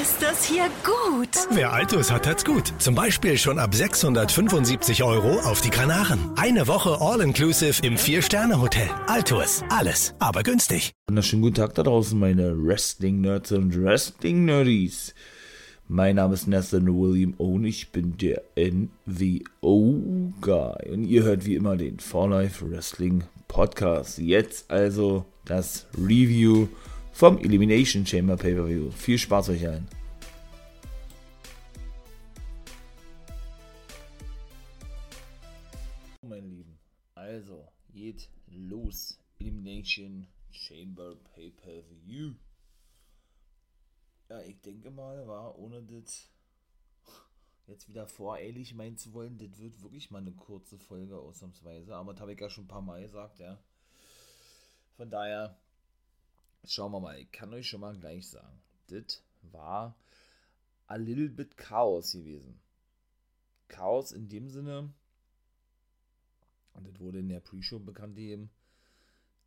[0.00, 1.28] Ist das hier gut?
[1.50, 2.72] Wer Altus hat, hat's gut.
[2.78, 6.18] Zum Beispiel schon ab 675 Euro auf die Kanaren.
[6.36, 8.88] Eine Woche All-Inclusive im Vier-Sterne-Hotel.
[9.06, 9.62] Altus.
[9.68, 10.92] Alles, aber günstig.
[11.08, 15.14] Wunderschönen guten Tag da draußen, meine Wrestling-Nerds und Wrestling-Nerdies.
[15.88, 19.42] Mein Name ist Nathan William und ich bin der NWO-Guy.
[20.90, 24.16] Und ihr hört wie immer den For Life Wrestling Podcast.
[24.16, 26.68] Jetzt also das Review
[27.12, 28.90] vom Elimination Chamber Pay-Per-View.
[28.90, 29.86] Viel Spaß euch allen.
[36.22, 36.78] Meine Lieben,
[37.14, 39.18] also geht los.
[39.38, 42.34] Elimination Chamber Pay-Per-View.
[44.28, 46.28] Ja, ich denke mal, war ohne das
[47.66, 51.94] jetzt wieder voreilig meinen zu wollen, das wird wirklich mal eine kurze Folge ausnahmsweise.
[51.94, 53.58] Aber das habe ich ja schon ein paar Mal gesagt, ja.
[54.96, 55.58] Von daher
[56.64, 59.96] Schauen wir mal, ich kann euch schon mal gleich sagen, das war
[60.86, 62.60] a little bit Chaos gewesen.
[63.66, 64.92] Chaos in dem Sinne,
[66.74, 68.50] und das wurde in der Pre-Show bekannt gegeben,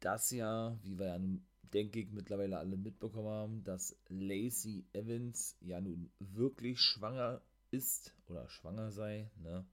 [0.01, 5.55] dass ja, wie wir ja nun, denke ich, mittlerweile alle mitbekommen haben, dass Lacey Evans
[5.61, 7.41] ja nun wirklich schwanger
[7.71, 9.65] ist oder schwanger sei, ne?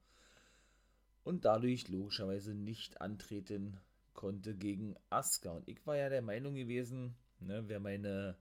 [1.23, 3.79] Und dadurch logischerweise nicht antreten
[4.13, 5.51] konnte gegen Asuka.
[5.51, 8.37] Und ich war ja der Meinung gewesen, Ne, wer meine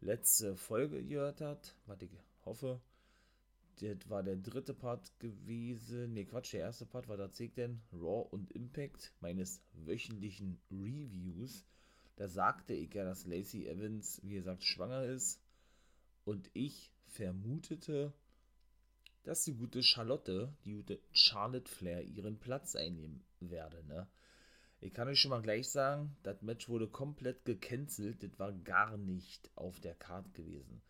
[0.00, 2.10] letzte Folge gehört hat, was ich
[2.44, 2.80] hoffe,
[3.80, 6.12] das war der dritte Part gewesen.
[6.12, 11.64] Ne, Quatsch, der erste Part war zeigt denn Raw und Impact meines wöchentlichen Reviews.
[12.16, 15.40] Da sagte ich ja, dass Lacey Evans, wie gesagt, schwanger ist.
[16.24, 18.12] Und ich vermutete,
[19.22, 23.82] dass die gute Charlotte, die gute Charlotte Flair, ihren Platz einnehmen werde.
[23.86, 24.06] Ne?
[24.82, 28.22] Ich kann euch schon mal gleich sagen, das Match wurde komplett gecancelt.
[28.22, 30.80] Das war gar nicht auf der Karte gewesen.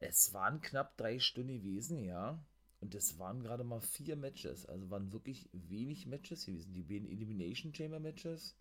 [0.00, 2.42] Es waren knapp drei Stunden gewesen, ja.
[2.80, 4.64] Und es waren gerade mal vier Matches.
[4.64, 6.72] Also waren wirklich wenig Matches gewesen.
[6.72, 8.56] Die beiden Elimination Chamber Matches.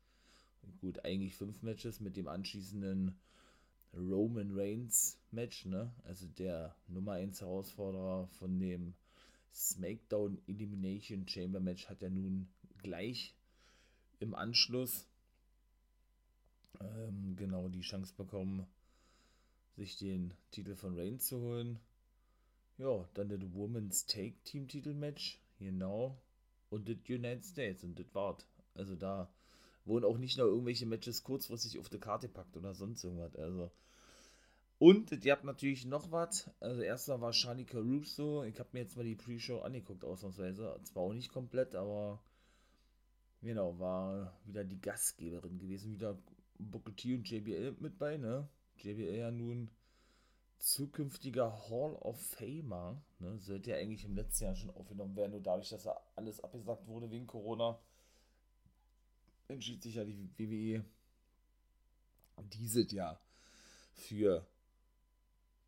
[0.81, 3.17] Gut, eigentlich fünf Matches mit dem anschließenden
[3.93, 5.93] Roman Reigns Match, ne?
[6.03, 8.95] Also der Nummer 1 Herausforderer von dem
[9.53, 12.49] SmackDown Elimination Chamber Match hat ja nun
[12.83, 13.33] gleich
[14.21, 15.07] im Anschluss
[16.79, 18.67] ähm, genau die Chance bekommen,
[19.75, 21.79] sich den Titel von Reigns zu holen.
[22.77, 26.17] Ja, dann das Women's Take Team Titel Match, genau.
[26.69, 28.45] Und das United States und das war's.
[28.75, 29.31] Also da
[29.85, 33.35] wurden auch nicht nur irgendwelche Matches kurzfristig auf die Karte packt oder sonst irgendwas.
[33.35, 33.71] Also.
[34.79, 36.49] Und ihr habt natürlich noch was.
[36.59, 38.43] Also erstmal war Shani Caruso.
[38.43, 40.79] Ich habe mir jetzt mal die Pre-Show angeguckt, ausnahmsweise.
[40.83, 42.19] Zwar auch nicht komplett, aber
[43.41, 45.93] Genau, war wieder die Gastgeberin gewesen.
[45.93, 46.17] Wieder
[46.59, 48.47] Booker T und JBL mit bei, ne?
[48.77, 49.71] JBL ja nun
[50.59, 53.39] zukünftiger Hall of Famer, ne?
[53.39, 56.85] Sollte ja eigentlich im letzten Jahr schon aufgenommen werden, nur dadurch, dass er alles abgesagt
[56.87, 57.79] wurde wegen Corona,
[59.47, 60.85] entschied sich ja die WWE
[62.53, 63.19] dieses Jahr
[63.93, 64.45] für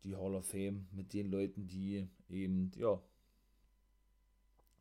[0.04, 3.02] die Hall of Fame mit den Leuten, die eben, ja,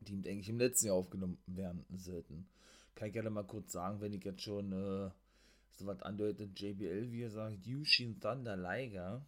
[0.02, 2.48] die eigentlich im letzten Jahr aufgenommen werden sollten
[2.96, 5.10] kann ich gerne mal kurz sagen, wenn ich jetzt schon äh,
[5.72, 9.26] so was andeutet, JBL, wie er sagt, Yushin Thunder Liger.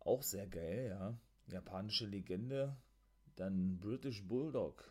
[0.00, 1.18] Auch sehr geil, ja.
[1.48, 2.76] Japanische Legende.
[3.36, 4.84] Dann British Bulldog.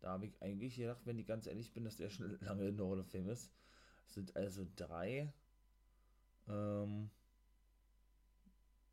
[0.00, 2.76] Da habe ich eigentlich gedacht, wenn ich ganz ehrlich bin, dass der schon lange in
[2.76, 3.50] der Hall of Fame ist.
[4.06, 5.32] Sind also drei.
[6.48, 7.10] Ähm,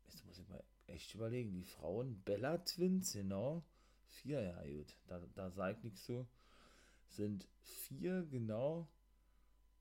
[0.06, 1.52] jetzt muss ich mal echt überlegen.
[1.52, 3.64] Die Frauen Bella Twins, genau.
[4.08, 4.96] Vier, ja gut.
[5.06, 6.26] Da, da sage ich nichts zu
[7.08, 8.88] sind vier, genau.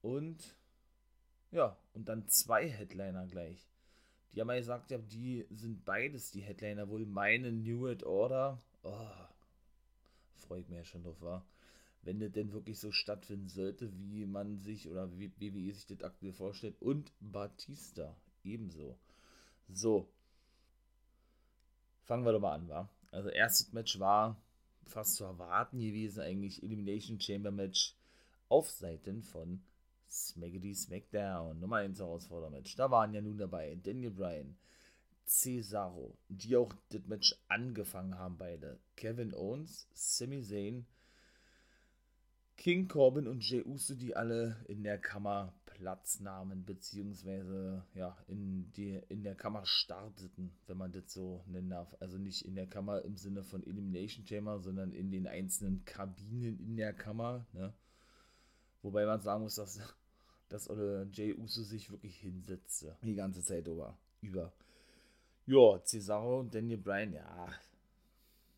[0.02, 0.56] Und
[1.52, 3.68] ja, und dann zwei Headliner gleich.
[4.34, 8.60] Die haben ja gesagt, ja, die sind beides die Headliner, wohl meine New World Order.
[8.84, 9.26] Oh,
[10.36, 11.46] freue ich mich ja schon drauf, war.
[12.02, 16.04] Wenn das denn wirklich so stattfinden sollte, wie man sich oder wie WWE sich das
[16.04, 16.80] aktuell vorstellt.
[16.82, 19.00] Und Batista ebenso.
[19.70, 20.08] So.
[22.04, 22.90] Fangen wir doch mal an, wa?
[23.12, 24.40] Also, erstes Match war
[24.86, 27.96] fast zu erwarten gewesen, eigentlich Elimination Chamber Match
[28.50, 29.62] auf Seiten von
[30.10, 31.60] Smackety Smackdown.
[31.60, 32.76] Nummer 1 Herausfordermatch.
[32.76, 34.56] Da waren ja nun dabei Daniel Bryan,
[35.26, 38.80] Cesaro, die auch das Match angefangen haben, beide.
[38.96, 40.86] Kevin Owens, Sami Zayn,
[42.58, 48.72] King Corbin und Jey Uso, die alle in der Kammer Platz nahmen, beziehungsweise ja, in,
[48.72, 51.96] die, in der Kammer starteten, wenn man das so nennen darf.
[52.00, 56.60] Also nicht in der Kammer im Sinne von Elimination Chamber, sondern in den einzelnen Kabinen
[56.60, 57.46] in der Kammer.
[57.52, 57.74] Ne?
[58.84, 59.80] Wobei man sagen muss, dass,
[60.48, 60.70] dass
[61.12, 62.98] Jay Uso sich wirklich hinsetzte.
[63.04, 63.98] Die ganze Zeit über.
[64.22, 64.54] über.
[65.46, 67.50] Ja, Cesaro und Daniel Bryan, ja,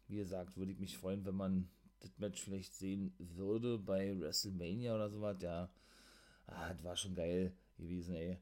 [0.07, 1.67] wie gesagt, würde ich mich freuen, wenn man
[1.99, 5.37] das Match vielleicht sehen würde bei WrestleMania oder sowas.
[5.41, 5.67] Ja,
[6.47, 8.37] ah, das war schon geil gewesen, ey.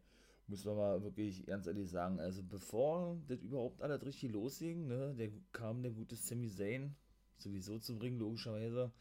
[0.48, 2.20] Muss man mal wirklich ganz ehrlich sagen.
[2.20, 6.96] Also, bevor das überhaupt alles richtig losging, ne, der kam der gute Sami Zayn
[7.38, 8.92] sowieso zum Ring, logischerweise,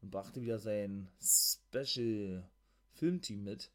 [0.00, 2.48] und brachte wieder sein Special
[2.92, 3.70] Filmteam mit.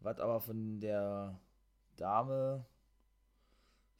[0.00, 1.40] Was aber von der
[1.96, 2.66] Dame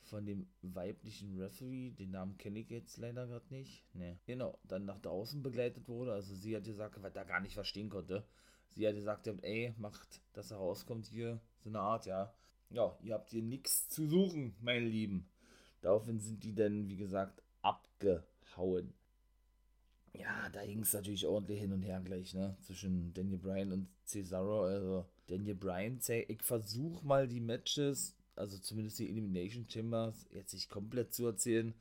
[0.02, 3.84] von dem weiblichen Referee, den Namen kenne ich jetzt leider gerade nicht.
[3.94, 6.12] Ne, genau, dann nach draußen begleitet wurde.
[6.12, 8.24] Also sie hat gesagt, was er gar nicht verstehen konnte.
[8.72, 12.32] Sie hat gesagt, ey, macht, dass er rauskommt hier, so eine Art, ja.
[12.70, 15.28] Ja, ihr habt hier nichts zu suchen, meine Lieben.
[15.80, 18.92] Daraufhin sind die dann, wie gesagt, abgehauen.
[20.12, 22.56] Ja, da ging es natürlich ordentlich hin und her gleich, ne?
[22.62, 24.64] Zwischen Daniel Bryan und Cesaro.
[24.64, 30.68] Also, Daniel Bryan, ich versuche mal die Matches also zumindest die Elimination Chambers, jetzt nicht
[30.68, 31.74] komplett zu erzählen,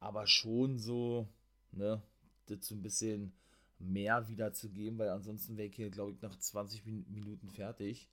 [0.00, 1.28] aber schon so,
[1.72, 2.02] ne,
[2.46, 3.32] das so ein bisschen
[3.80, 8.08] mehr wiederzugeben, weil ansonsten wäre ich hier, glaube ich, nach 20 Minuten fertig.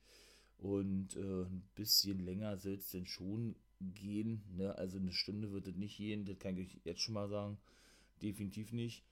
[0.58, 4.42] Und äh, ein bisschen länger soll es denn schon gehen.
[4.56, 4.76] Ne?
[4.76, 7.58] Also eine Stunde wird es nicht gehen, das kann ich jetzt schon mal sagen.
[8.22, 9.04] Definitiv nicht.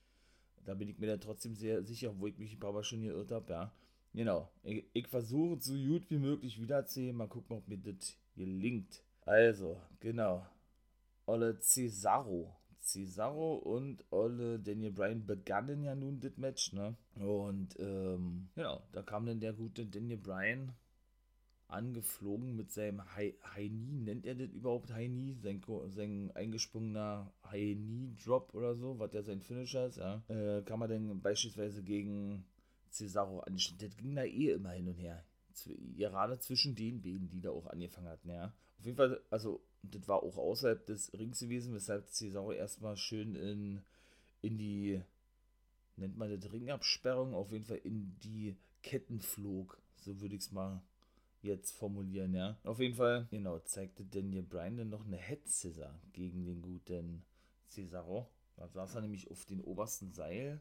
[0.64, 3.02] Da bin ich mir dann trotzdem sehr sicher, obwohl ich mich ein paar Mal schon
[3.02, 3.72] geirrt habe, ja.
[4.14, 4.50] Genau.
[4.64, 7.16] Ich, ich versuche so gut wie möglich wiederzusehen.
[7.16, 9.02] Mal gucken, ob mir das gelingt.
[9.26, 10.46] Also, genau.
[11.26, 12.56] Olle Cesaro.
[12.86, 16.96] Cesaro und Olle Daniel Bryan begannen ja nun das Match, ne?
[17.16, 20.72] Und, ähm, genau, da kam dann der gute Daniel Bryan
[21.68, 25.34] angeflogen mit seinem High-Knee, nennt er das überhaupt High-Knee?
[25.42, 30.22] Sein, sein eingesprungener High-Knee-Drop oder so, was ja sein Finisher ist, ja.
[30.28, 32.44] Äh, kann man dann beispielsweise gegen
[32.90, 33.80] Cesaro anstellen.
[33.80, 35.24] Das ging da eh immer hin und her
[35.96, 38.52] gerade zwischen den beiden, die da auch angefangen hatten, ja.
[38.78, 39.62] Auf jeden Fall, also,
[39.94, 43.82] das war auch außerhalb des Rings gewesen, weshalb Cesaro erstmal schön in,
[44.42, 45.02] in die,
[45.96, 49.78] nennt man das Ringabsperrung, auf jeden Fall in die Ketten flog.
[49.96, 50.82] So würde ich es mal
[51.42, 52.56] jetzt formulieren, ja.
[52.64, 57.24] Auf jeden Fall, genau, zeigte Daniel Bryan dann noch eine Head Scissor gegen den guten
[57.68, 58.28] Cesaro.
[58.56, 60.60] Da saß er nämlich auf den obersten Seil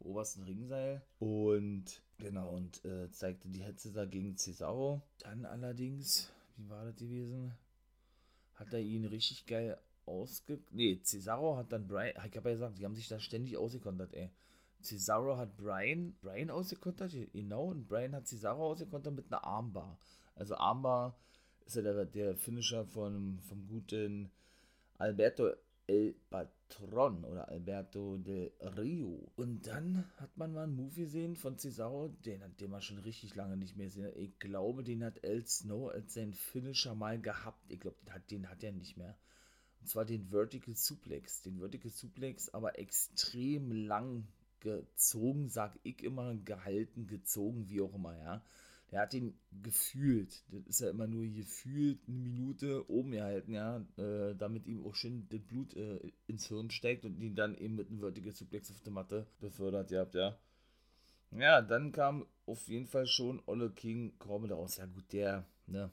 [0.00, 1.02] obersten Ringseil.
[1.18, 5.02] Und genau, und äh, zeigte die Hetze da gegen Cesaro.
[5.18, 7.52] Dann allerdings, wie war das gewesen?
[8.56, 10.58] Hat er ihn richtig geil ausge...
[10.70, 12.14] Nee, Cesaro hat dann Brian...
[12.26, 14.30] Ich habe ja gesagt, die haben sich da ständig ausgekontert, ey.
[14.82, 19.98] Cesaro hat Brian, Brian ausgekontert, genau, und Brian hat Cesaro ausgekontert mit einer Armbar.
[20.34, 21.18] Also Armbar
[21.64, 24.30] ist ja der, der Finisher von, vom guten
[24.98, 25.50] Alberto
[25.88, 29.30] El Patron oder Alberto del Rio.
[29.36, 33.34] Und dann hat man mal einen Move gesehen von Cesaro, den, den man schon richtig
[33.36, 34.10] lange nicht mehr sehen.
[34.16, 37.70] Ich glaube, den hat El Snow als sein Finisher mal gehabt.
[37.70, 39.16] Ich glaube, den hat, den hat er nicht mehr.
[39.80, 41.42] Und zwar den Vertical Suplex.
[41.42, 44.26] Den Vertical Suplex, aber extrem lang
[44.58, 48.42] gezogen, sag ich immer, gehalten, gezogen, wie auch immer, ja
[48.90, 53.84] der hat ihn gefühlt, das ist ja immer nur gefühlt eine Minute oben gehalten, ja,
[53.96, 57.74] äh, damit ihm auch schön das Blut äh, ins Hirn steigt und ihn dann eben
[57.74, 60.38] mit einem Vertical Suplex auf der Matte befördert, ihr habt, ja.
[61.32, 64.76] Ja, dann kam auf jeden Fall schon Olle King Corbin raus.
[64.76, 65.90] Ja gut, der, ne,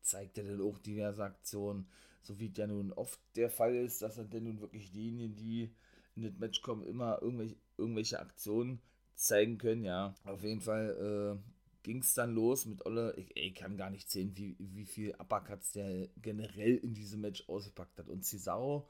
[0.00, 1.86] zeigte dann auch diverse Aktionen,
[2.22, 5.74] so wie ja nun oft der Fall ist, dass er denn nun wirklich diejenigen, die
[6.16, 8.80] in das Match kommen, immer irgendwelche, irgendwelche Aktionen
[9.14, 10.14] zeigen können, ja.
[10.24, 11.53] Auf jeden Fall äh,
[11.84, 13.14] ging es dann los mit Olle.
[13.16, 17.48] Ich, ich, kann gar nicht sehen, wie, wie viel Uppercuts der generell in diesem Match
[17.48, 18.08] ausgepackt hat.
[18.08, 18.88] Und Cesaro,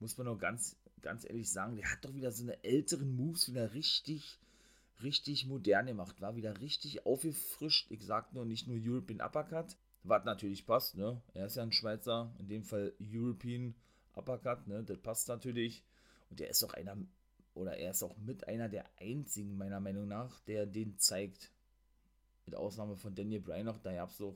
[0.00, 3.48] muss man noch ganz, ganz ehrlich sagen, der hat doch wieder so eine älteren Moves
[3.48, 4.38] wieder richtig,
[5.02, 6.20] richtig modern gemacht.
[6.20, 7.90] War wieder richtig aufgefrischt.
[7.90, 11.20] Ich sag nur, nicht nur European Uppercut, was natürlich passt, ne?
[11.34, 13.74] Er ist ja ein Schweizer, in dem Fall European
[14.16, 14.82] Uppercut, ne?
[14.82, 15.84] Das passt natürlich.
[16.30, 16.96] Und der ist auch einer,
[17.52, 21.50] oder er ist auch mit einer der einzigen, meiner Meinung nach, der den zeigt
[22.50, 24.34] mit Ausnahme von Daniel Bryan noch, da gab es auch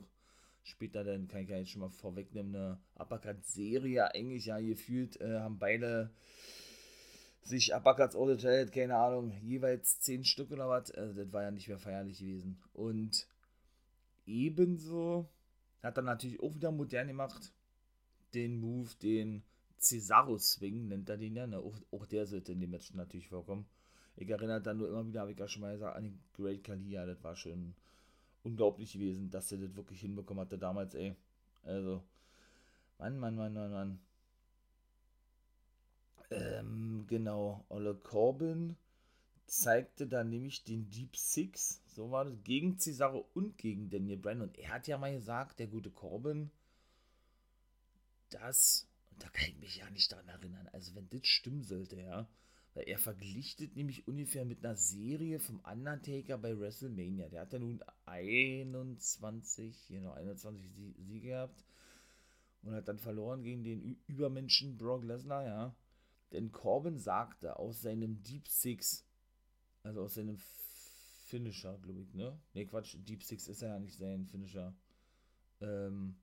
[0.63, 5.39] später, dann kann ich ja jetzt schon mal vorwegnehmen, eine Uppercut-Serie eigentlich ja gefühlt, äh,
[5.39, 6.11] haben beide
[7.43, 11.67] sich Uppercuts all keine Ahnung, jeweils zehn Stück oder was, also das war ja nicht
[11.67, 12.57] mehr feierlich gewesen.
[12.73, 13.27] Und
[14.25, 15.29] ebenso
[15.83, 17.51] hat er natürlich auch wieder modern gemacht,
[18.33, 19.43] den Move, den
[19.77, 21.59] Cesaro Swing nennt er den ja, ne?
[21.59, 23.67] auch, auch der sollte in dem Match natürlich vorkommen.
[24.15, 26.63] Ich erinnere dann nur immer wieder, habe ich ja schon mal gesagt, an den Great
[26.63, 27.75] Kalia, das war schon
[28.45, 31.15] unglaublich gewesen, dass er das wirklich hinbekommen hatte damals, ey.
[31.63, 32.03] Also,
[32.99, 33.99] Mann, Mann, Mann, Mann, Mann.
[36.31, 38.75] Ähm, genau, Olle Corbin
[39.45, 44.41] zeigte dann nämlich den Deep Six, so war das, gegen Cesaro und gegen Daniel Bryan.
[44.41, 46.49] Und er hat ja mal gesagt, der gute Corbin,
[48.29, 51.99] das, und da kann ich mich ja nicht daran erinnern, also wenn das stimmen sollte,
[51.99, 52.27] ja,
[52.81, 57.29] er verglichtet nämlich ungefähr mit einer Serie vom Undertaker bei WrestleMania.
[57.29, 61.63] Der hat ja nun 21, genau, 21 Siege gehabt
[62.63, 65.75] und hat dann verloren gegen den Übermenschen Brock Lesnar, ja.
[66.31, 69.05] Denn Corbin sagte aus seinem Deep Six,
[69.83, 70.37] also aus seinem
[71.25, 72.37] Finisher, glaube ich, ne?
[72.53, 74.75] Ne, Quatsch, Deep Six ist ja nicht sein Finisher.
[75.61, 76.17] Ähm,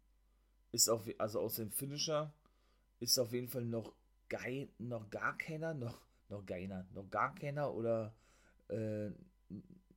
[0.72, 2.32] ist auf, also aus dem Finisher
[3.00, 3.94] ist auf jeden Fall noch,
[4.28, 6.00] geil, noch gar keiner, noch,
[6.32, 8.12] noch keiner, noch gar keiner oder
[8.68, 9.10] äh,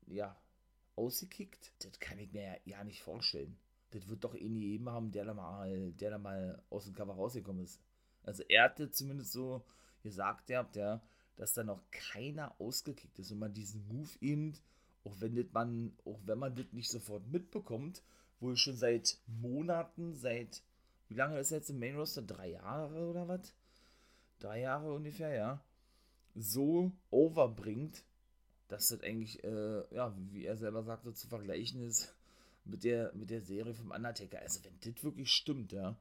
[0.07, 0.37] ja,
[0.95, 1.71] ausgekickt.
[1.79, 3.57] Das kann ich mir ja nicht vorstellen.
[3.91, 6.93] Das wird doch eh nie jedem haben, der da mal, der da mal aus dem
[6.93, 7.81] Cover rausgekommen ist.
[8.23, 9.63] Also er hatte zumindest so
[10.03, 11.01] gesagt, ja, der,
[11.37, 14.53] dass da noch keiner ausgekickt ist und man diesen Move eben,
[15.03, 18.03] auch wenn das man, auch wenn man das nicht sofort mitbekommt,
[18.39, 20.61] wohl schon seit Monaten, seit
[21.07, 22.23] wie lange ist er jetzt im Main Roster?
[22.23, 23.53] Drei Jahre oder was?
[24.39, 25.63] Drei Jahre ungefähr, ja
[26.35, 28.03] so overbringt,
[28.67, 32.13] dass das eigentlich, äh, ja, wie er selber sagte, zu vergleichen ist
[32.65, 34.39] mit der, mit der Serie vom Undertaker.
[34.39, 35.97] Also, wenn das wirklich stimmt, ja.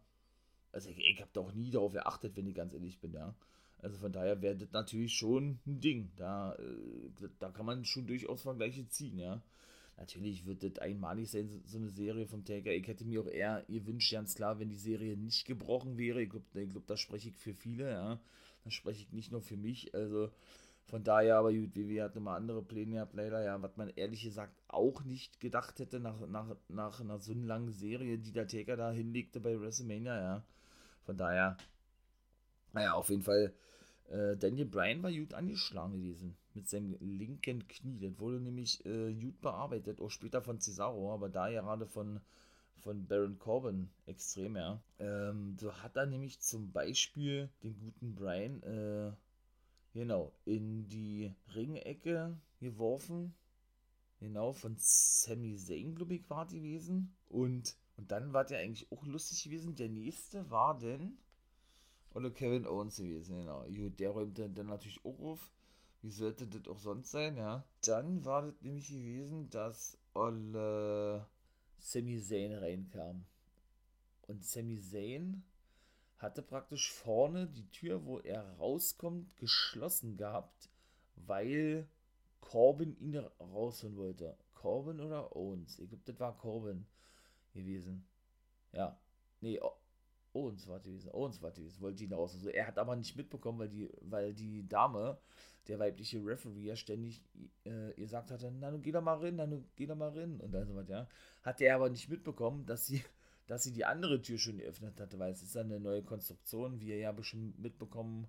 [0.72, 3.34] Also, ich, ich habe da auch nie darauf geachtet, wenn ich ganz ehrlich bin, ja.
[3.78, 6.10] Also, von daher wäre das natürlich schon ein Ding.
[6.16, 9.42] Da, äh, da kann man schon durchaus Vergleiche ziehen, ja.
[9.96, 12.72] Natürlich wird das einmalig sein, so eine Serie vom Taker.
[12.72, 16.20] Ich hätte mir auch eher gewünscht, ganz klar, wenn die Serie nicht gebrochen wäre.
[16.20, 18.20] Ich glaube, glaub, da spreche ich für viele, ja.
[18.64, 19.94] Da spreche ich nicht nur für mich.
[19.94, 20.30] Also
[20.86, 24.22] von daher, aber gut, WWE hat nochmal andere Pläne gehabt, leider, ja, was man ehrlich
[24.22, 28.76] gesagt auch nicht gedacht hätte nach, nach, nach einer so langen Serie, die der Taker
[28.76, 30.44] da hinlegte bei WrestleMania, ja.
[31.04, 31.56] Von daher,
[32.72, 33.54] naja, auf jeden Fall,
[34.10, 37.98] äh, Daniel Bryan war gut angeschlagen gewesen mit seinem linken Knie.
[37.98, 42.20] Das wurde nämlich äh, gut bearbeitet, auch später von Cesaro, aber da gerade von
[42.80, 44.82] von Baron Corbin extrem, ja.
[44.98, 49.12] Ähm, so hat er nämlich zum Beispiel den guten Brian, äh,
[49.92, 53.34] genau, in die Ringecke geworfen.
[54.20, 57.14] Genau, von Sami Zayn, glaube ich, war die gewesen.
[57.28, 59.74] Und, und dann war der eigentlich auch lustig gewesen.
[59.74, 61.18] Der nächste war denn,
[62.14, 63.66] oder Kevin Owens gewesen, genau.
[63.68, 65.50] Der räumte dann natürlich auch auf.
[66.00, 67.64] Wie sollte das auch sonst sein, ja?
[67.82, 71.26] Dann war das nämlich gewesen, dass Olle
[71.84, 73.26] Sami Zayn reinkam.
[74.22, 75.44] Und Sami Zayn
[76.16, 80.70] hatte praktisch vorne die Tür, wo er rauskommt, geschlossen gehabt,
[81.14, 81.86] weil
[82.40, 84.34] Corbin ihn rausholen wollte.
[84.54, 85.78] Corbin oder Owens?
[85.78, 86.86] Ich glaube, das war Corbin
[87.52, 88.06] gewesen.
[88.72, 88.98] Ja.
[89.42, 89.60] Nee,
[90.34, 91.10] Owens war gewesen.
[91.12, 91.80] Owens war gewesen.
[91.80, 92.34] Wollte ihn raus.
[92.34, 95.18] Also er hat aber nicht mitbekommen, weil die, weil die Dame
[95.68, 97.22] der weibliche Referee ja ständig
[97.64, 100.52] äh, gesagt hatte, na nun geh doch mal rein, na geh doch mal rein und
[100.52, 101.08] dann so was, ja.
[101.42, 103.02] Hat er aber nicht mitbekommen, dass sie,
[103.46, 106.88] dass sie die andere Tür schon geöffnet hatte, weil es ist eine neue Konstruktion, wie
[106.88, 108.26] ihr ja bestimmt mitbekommen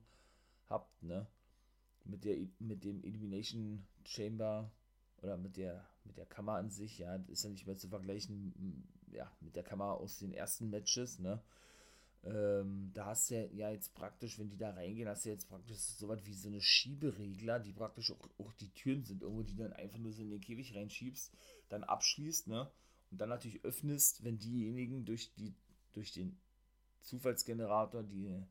[0.69, 1.27] habt, ne?
[2.05, 4.71] Mit der mit dem Elimination Chamber
[5.21, 8.85] oder mit der mit der Kammer an sich, ja, ist ja nicht mehr zu vergleichen,
[9.12, 11.41] ja, mit der Kammer aus den ersten Matches, ne?
[12.25, 15.77] Ähm, da hast du ja jetzt praktisch, wenn die da reingehen, hast du jetzt praktisch
[15.77, 19.55] so was wie so eine Schieberegler, die praktisch auch, auch die Türen sind, irgendwo, die
[19.55, 21.32] dann einfach nur so in den Käfig reinschiebst,
[21.70, 22.72] dann abschließt, ne?
[23.12, 25.53] Und dann natürlich öffnest, wenn diejenigen durch die,
[25.94, 26.39] durch den
[27.01, 28.44] Zufallsgenerator, die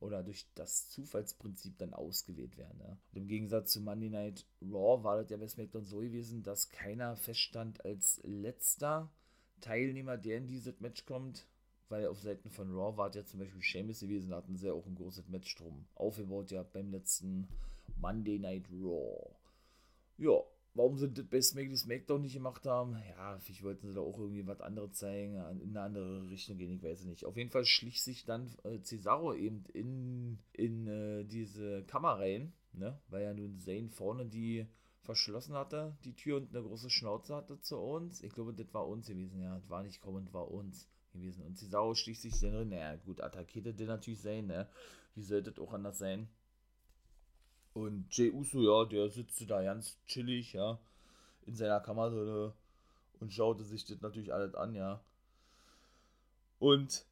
[0.00, 2.80] oder durch das Zufallsprinzip dann ausgewählt werden.
[2.80, 6.70] Und im Gegensatz zu Monday Night Raw war das ja bei SmackDown so gewesen, dass
[6.70, 9.12] keiner feststand als letzter
[9.60, 11.46] Teilnehmer, der in dieses Match kommt,
[11.90, 14.72] weil auf Seiten von Raw war ja zum Beispiel Sheamus gewesen, da hatten sie ja
[14.72, 17.48] auch ein großes Match drum aufgebaut, ja, beim letzten
[18.00, 19.34] Monday Night Raw.
[20.16, 20.40] Ja,
[20.74, 24.18] warum sie das bei Smack SmackDown nicht gemacht haben, ja, vielleicht wollten sie da auch
[24.18, 27.24] irgendwie was anderes zeigen, in eine andere Richtung gehen, ich weiß nicht.
[27.24, 32.52] Auf jeden Fall schlich sich dann äh, Cesaro eben in, in äh, diese Kammer rein,
[32.72, 34.66] ne, weil ja nun Zane vorne die
[35.02, 38.22] verschlossen hatte, die Tür und eine große Schnauze hatte zu uns.
[38.22, 41.44] Ich glaube, das war uns gewesen, ja, das war nicht kommend, war uns gewesen.
[41.44, 44.68] Und Cesaro sticht sich dann drin, naja, gut, attackierte der natürlich sein, ne?
[45.14, 46.28] Wie sollte das auch anders sein?
[47.72, 50.78] Und Jey Uso, ja, der sitzt da ganz chillig, ja,
[51.46, 52.54] in seiner Kammer
[53.20, 55.00] und schaute sich das natürlich alles an, ja.
[56.58, 57.04] Und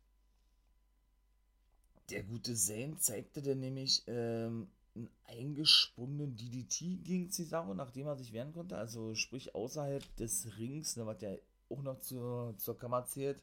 [2.11, 8.33] der gute Zane zeigte dann nämlich ähm, einen eingesprungenen DDT gegen Cesaro, nachdem er sich
[8.33, 8.77] wehren konnte.
[8.77, 11.39] Also sprich außerhalb des Rings, ne, was der
[11.71, 13.43] auch noch zur, zur Kammer zählt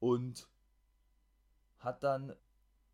[0.00, 0.46] und
[1.78, 2.34] hat dann,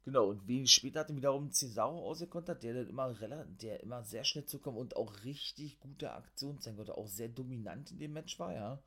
[0.04, 3.14] genau, und wenig später hat er wiederum Cesaro ausgekontert, der dann immer
[3.60, 7.90] der immer sehr schnell zukommt und auch richtig gute Aktionen zeigen konnte, auch sehr dominant
[7.90, 8.78] in dem Match war, ja.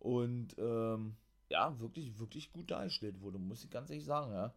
[0.00, 1.16] Und, ähm,
[1.48, 4.52] ja, wirklich, wirklich gut dargestellt wurde, muss ich ganz ehrlich sagen, ja.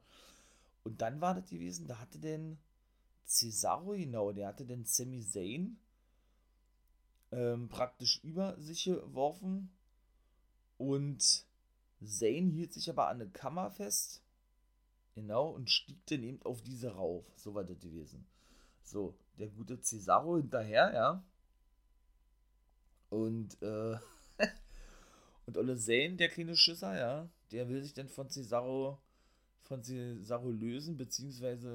[0.84, 2.58] Und dann war das gewesen, da hatte denn
[3.26, 5.78] Cesaro, genau, der hatte den Sami Zayn
[7.32, 9.70] ähm, praktisch über sich geworfen
[10.78, 11.46] und
[12.02, 14.22] Zayn hielt sich aber an eine Kammer fest,
[15.16, 18.26] genau, und stieg dann eben auf diese rauf, so war das gewesen.
[18.84, 21.24] So, der gute Cesaro hinterher, ja,
[23.10, 23.98] und, äh,
[25.46, 29.00] und Olle Zane, der kleine Schisser, ja, der will sich dann von Cesaro,
[29.64, 31.70] von Cesaro lösen, beziehungsweise,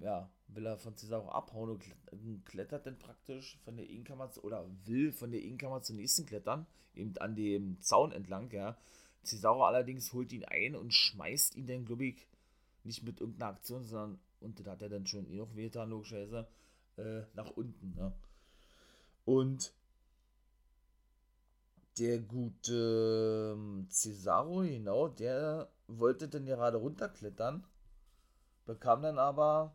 [0.00, 4.66] äh, ja, will er von Cesaro abhauen und klettert dann praktisch von der Innenkammer, oder
[4.84, 8.76] will von der Innenkammer zur nächsten klettern, eben an dem Zaun entlang, ja.
[9.24, 12.26] Cesaro allerdings holt ihn ein und schmeißt ihn dann, glaube ich,
[12.84, 16.46] nicht mit irgendeiner Aktion, sondern, und das hat er dann schon eh noch wehgetan, logischerweise,
[16.96, 18.12] äh, nach unten, ne.
[19.24, 19.72] Und
[21.98, 27.64] der gute ähm, Cesaro, genau, der wollte dann gerade runterklettern,
[28.66, 29.74] bekam dann aber,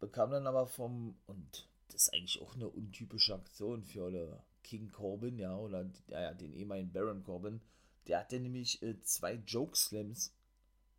[0.00, 5.38] bekam dann aber vom, und das ist eigentlich auch eine untypische Aktion für King Corbin,
[5.38, 7.60] ja, oder ja, den ehemaligen Baron Corbin,
[8.08, 10.32] der hatte nämlich äh, zwei Joke Slams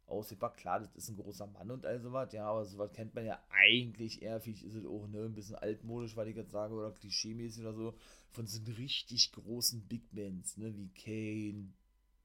[0.07, 0.57] ausgepackt.
[0.57, 3.39] Klar, das ist ein großer Mann und all sowas, ja, aber sowas kennt man ja
[3.49, 6.91] eigentlich eher, vielleicht ist es auch ne, ein bisschen altmodisch, weil ich jetzt sage, oder
[6.91, 7.93] klischeemäßig oder so,
[8.31, 11.73] von so richtig großen Big Mans, ne, wie Kane,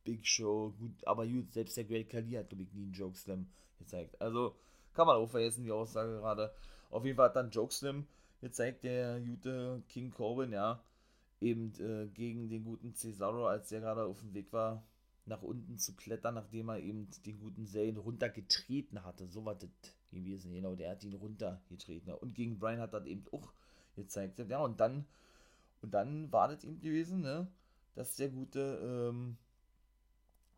[0.05, 3.47] Big Show, gut, aber gut, selbst der Great Khali hat, glaube ich, nie einen Jokeslam
[3.79, 4.21] gezeigt.
[4.21, 4.55] Also,
[4.93, 6.53] kann man auch vergessen, die Aussage gerade.
[6.91, 8.07] Auf jeden Fall hat dann Jokeslam
[8.41, 10.83] gezeigt, der gute King Corbin, ja,
[11.41, 14.85] eben äh, gegen den guten Cesaro, als der gerade auf dem Weg war,
[15.27, 19.27] nach unten zu klettern, nachdem er eben den guten Zane runtergetreten hatte.
[19.29, 19.71] So war das
[20.11, 22.13] gewesen, genau, der hat ihn runtergetreten.
[22.13, 23.53] Und gegen Brian hat er eben auch
[23.97, 24.39] gezeigt.
[24.49, 25.07] Ja, und dann,
[25.83, 27.47] und dann war das eben gewesen, ne,
[27.95, 29.37] dass der gute ähm,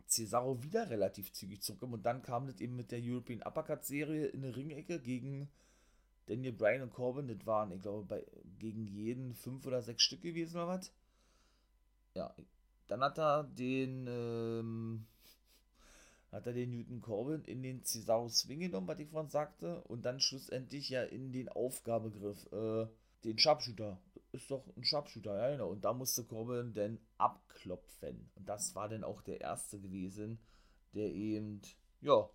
[0.07, 1.93] Cesaro wieder relativ zügig zurückkam.
[1.93, 5.49] Und dann kam das eben mit der European Uppercut Serie in der Ringecke gegen
[6.27, 7.29] Daniel Bryan und Corbin.
[7.29, 8.25] Das waren, ich glaube, bei,
[8.59, 10.93] gegen jeden fünf oder sechs Stück gewesen oder was.
[12.15, 12.35] Ja,
[12.89, 15.07] dann hat er den, ähm,
[16.33, 20.05] hat er den Newton Corbin in den Cesaro Swing genommen, was ich vorhin sagte, und
[20.05, 22.87] dann schlussendlich ja in den Aufgabegriff, äh,
[23.25, 23.99] den Sharpshooter.
[24.33, 25.71] Ist doch ein Sharpshooter, ja genau.
[25.71, 28.31] Und da musste Corbin dann abklopfen.
[28.35, 30.39] Und das war dann auch der erste gewesen,
[30.95, 31.61] der eben,
[32.01, 32.29] ja,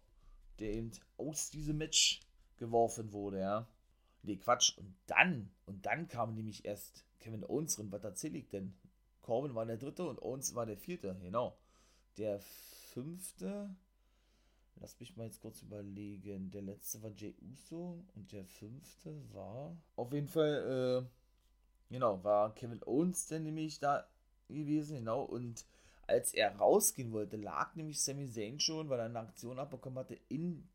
[0.59, 2.21] der eben aus diesem Match
[2.57, 3.67] geworfen wurde, ja.
[4.27, 4.77] Nee, Quatsch.
[4.77, 7.93] Und dann, und dann kam nämlich erst Kevin Owens drin.
[7.93, 8.75] Was erzähle ich denn?
[9.21, 11.57] Corbin war der dritte und Owens war der vierte, genau.
[12.17, 12.41] Der
[12.91, 13.73] fünfte,
[14.75, 16.51] lass mich mal jetzt kurz überlegen.
[16.51, 22.53] Der letzte war Jay Uso und der fünfte war auf jeden Fall, äh, genau, war
[22.53, 24.09] Kevin Owens denn nämlich da
[24.49, 25.23] gewesen, genau.
[25.23, 25.65] Und
[26.05, 30.19] als er rausgehen wollte, lag nämlich Sami Zayn schon, weil er eine Aktion abbekommen hatte,
[30.27, 30.67] in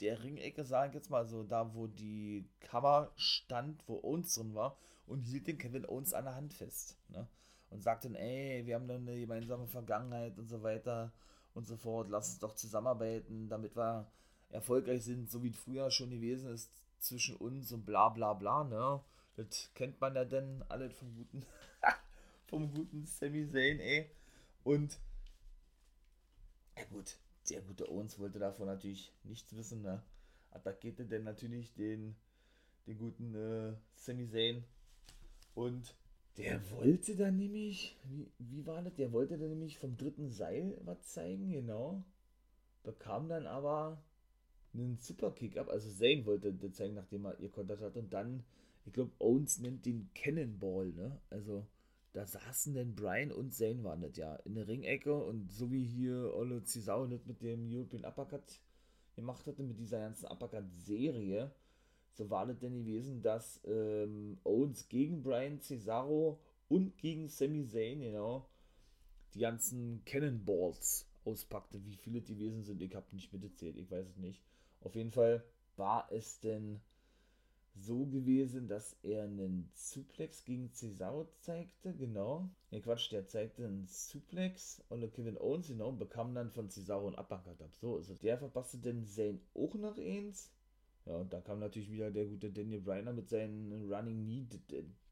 [0.00, 4.54] der Ringecke, sage ich jetzt mal, so da, wo die Kammer stand, wo Owens drin
[4.54, 4.76] war,
[5.06, 6.96] und hielt den Kevin Owens an der Hand fest.
[7.08, 7.28] Ne?
[7.74, 11.12] und sagt dann, ey, wir haben dann eine gemeinsame Vergangenheit und so weiter
[11.54, 14.06] und so fort, lass uns doch zusammenarbeiten, damit wir
[14.50, 18.62] erfolgreich sind, so wie es früher schon gewesen ist zwischen uns und bla bla bla,
[18.62, 19.00] ne?
[19.36, 21.44] Das kennt man ja dann alles vom guten,
[22.46, 24.08] vom guten Sami Zayn, ey.
[24.62, 24.96] Und,
[26.76, 27.16] ja gut,
[27.50, 30.02] der gute Owens wollte davon natürlich nichts wissen, ne?
[30.50, 32.16] Attackierte denn natürlich den,
[32.86, 34.64] den guten äh, Sami Zayn
[35.54, 35.94] und
[36.36, 38.94] der wollte dann nämlich, wie, wie war das?
[38.94, 42.04] Der wollte dann nämlich vom dritten Seil was zeigen, genau.
[42.82, 44.02] Bekam dann aber
[44.74, 45.68] einen Superkick ab.
[45.68, 47.96] Also Zane wollte das zeigen, nachdem er ihr Kontakt hat.
[47.96, 48.42] Und dann,
[48.84, 51.20] ich glaube, Owens nennt den Cannonball, ne?
[51.30, 51.64] Also
[52.14, 55.84] da saßen denn Brian und Zane waren das ja in der Ringecke und so wie
[55.84, 58.60] hier Olle Cesaro nicht mit dem European Uppercut
[59.16, 61.52] gemacht hatte, mit dieser ganzen Uppercut-Serie,
[62.12, 68.00] so war das denn gewesen, dass ähm, Owens gegen Brian Cesaro und gegen Sami Zayn,
[68.00, 68.48] genau,
[69.34, 71.84] die ganzen Cannonballs auspackte.
[71.84, 74.44] Wie viele die gewesen sind, ich habe nicht mitgezählt, ich weiß es nicht.
[74.82, 75.44] Auf jeden Fall
[75.76, 76.80] war es denn
[77.76, 82.48] so gewesen, dass er einen Suplex gegen Cesaro zeigte, genau.
[82.70, 87.18] Ne, Quatsch, der zeigte einen Suplex und Kevin Owens, genau, bekam dann von Cesaro einen
[87.18, 87.74] Uppercut ab.
[87.80, 90.50] So, also der verpasste denn Zayn auch noch eins.
[91.06, 94.46] Ja, und da kam natürlich wieder der gute Daniel Bryan mit seinen Running Knee.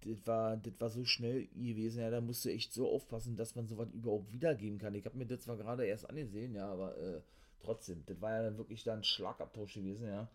[0.01, 3.57] Das, war, das war so schnell gewesen, ja, da musst du echt so aufpassen, dass
[3.57, 4.95] man sowas überhaupt wiedergeben kann.
[4.95, 7.21] Ich habe mir das zwar gerade erst angesehen, ja, aber äh,
[7.61, 10.31] trotzdem, das war ja dann wirklich dann Schlagabtausch gewesen, ja.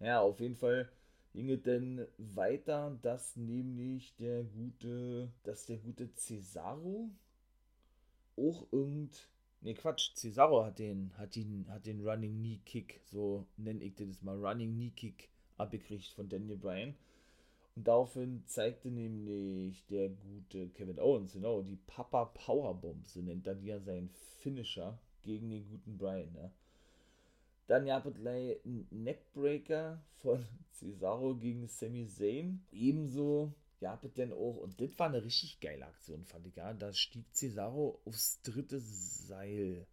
[0.00, 0.88] Ja, auf jeden Fall
[1.32, 7.10] ging es dann weiter, dass nämlich der gute, dass der gute Cesaro
[8.36, 9.28] auch irgend
[9.64, 13.94] Ne, Quatsch, Cesaro hat den, hat den, hat den Running Knee Kick, so nenne ich
[13.94, 16.96] das mal, Running Knee Kick abgekriegt von Daniel Bryan.
[17.76, 23.54] Und daraufhin zeigte nämlich der gute Kevin Owens, genau, die Papa Powerbomb, so nennt er
[23.54, 26.32] die ja seinen Finisher gegen den guten Bryan.
[26.32, 26.50] Ne?
[27.66, 32.64] Dann gab es einen Neckbreaker von Cesaro gegen Sami Zayn.
[32.72, 36.72] Ebenso gab es denn auch, und das war eine richtig geile Aktion, fand ich ja,
[36.72, 39.86] da stieg Cesaro aufs dritte Seil,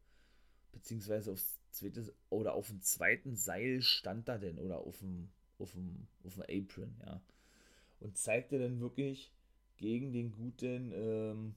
[0.71, 5.71] beziehungsweise aufs zweite, oder auf dem zweiten Seil stand er denn, oder auf dem, auf
[5.71, 7.21] dem, auf dem Apron, ja.
[7.99, 9.31] Und zeigte dann wirklich
[9.77, 11.55] gegen den guten, ähm,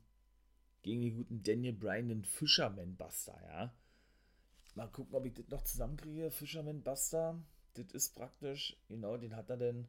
[0.81, 3.75] gegen den guten Daniel Bryan den Fisherman Buster, ja.
[4.74, 6.30] Mal gucken, ob ich das noch zusammenkriege.
[6.30, 7.38] Fisherman Buster.
[7.74, 9.88] Das ist praktisch, genau, den hat er dann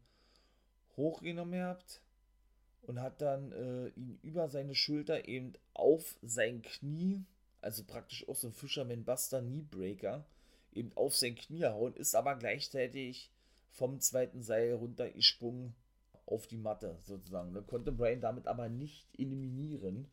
[0.95, 2.01] hochgenommen gehabt
[2.83, 7.23] und hat dann äh, ihn über seine Schulter eben auf sein Knie,
[7.61, 10.25] also praktisch auch so ein Fisherman Buster Kneebreaker,
[10.73, 13.31] eben auf sein Knie hauen, ist aber gleichzeitig
[13.71, 15.73] vom zweiten Seil runtergesprungen
[16.25, 17.53] auf die Matte sozusagen.
[17.53, 20.07] Da konnte Brian damit aber nicht eliminieren.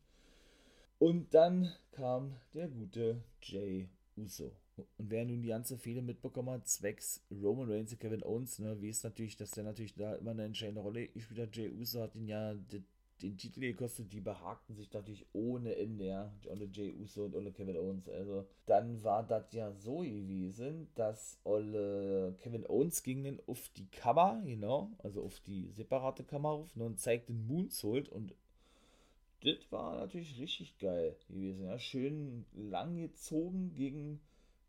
[0.99, 4.51] Und dann kam der gute Jay Uso.
[4.97, 8.81] Und wer nun die ganze Fehler mitbekommen hat, zwecks Roman Reigns und Kevin Owens, ne,
[8.81, 11.55] weiß natürlich, dass der natürlich da immer eine entscheidende Rolle gespielt hat.
[11.55, 12.85] Jay Uso hat ihn ja den,
[13.21, 16.33] den Titel gekostet, die behagten sich natürlich ohne Ende, ja.
[16.47, 18.09] Olle Jay Uso und Olle Kevin Owens.
[18.09, 23.87] Also, dann war das ja so gewesen, dass Olle Kevin Owens ging dann auf die
[23.87, 28.33] Kammer, genau, also auf die separate Kammer auf ne, und zeigte den Moonsault und
[29.43, 31.79] das war natürlich richtig geil gewesen, ja.
[31.79, 34.19] Schön lang gezogen gegen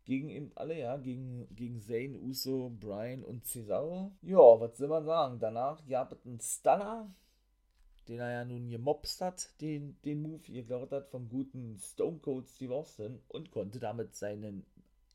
[0.05, 4.11] gegen eben alle, ja, gegen, gegen Zane, Uso, Brian und Cesaro.
[4.21, 5.39] Ja, was soll man sagen?
[5.39, 7.13] Danach gab es einen Stunner,
[8.07, 12.49] den er ja nun gemobst hat, den, den Move geklaut hat vom guten Stone Cold
[12.49, 14.65] Steve Austin und konnte damit seinen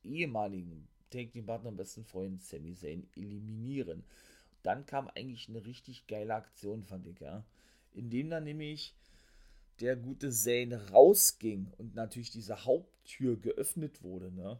[0.02, 4.04] ehemaligen Take Team Partner und besten Freund Sami Zayn eliminieren.
[4.62, 7.44] Dann kam eigentlich eine richtig geile Aktion, fand ich, ja.
[7.92, 8.94] Indem dann nämlich
[9.80, 14.58] der gute Zane rausging und natürlich diese Haupttür geöffnet wurde, ne?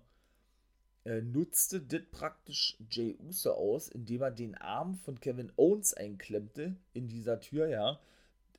[1.09, 6.77] Äh, nutzte das praktisch Jay Uso aus, indem er den Arm von Kevin Owens einklemmte
[6.93, 7.99] in dieser Tür, ja,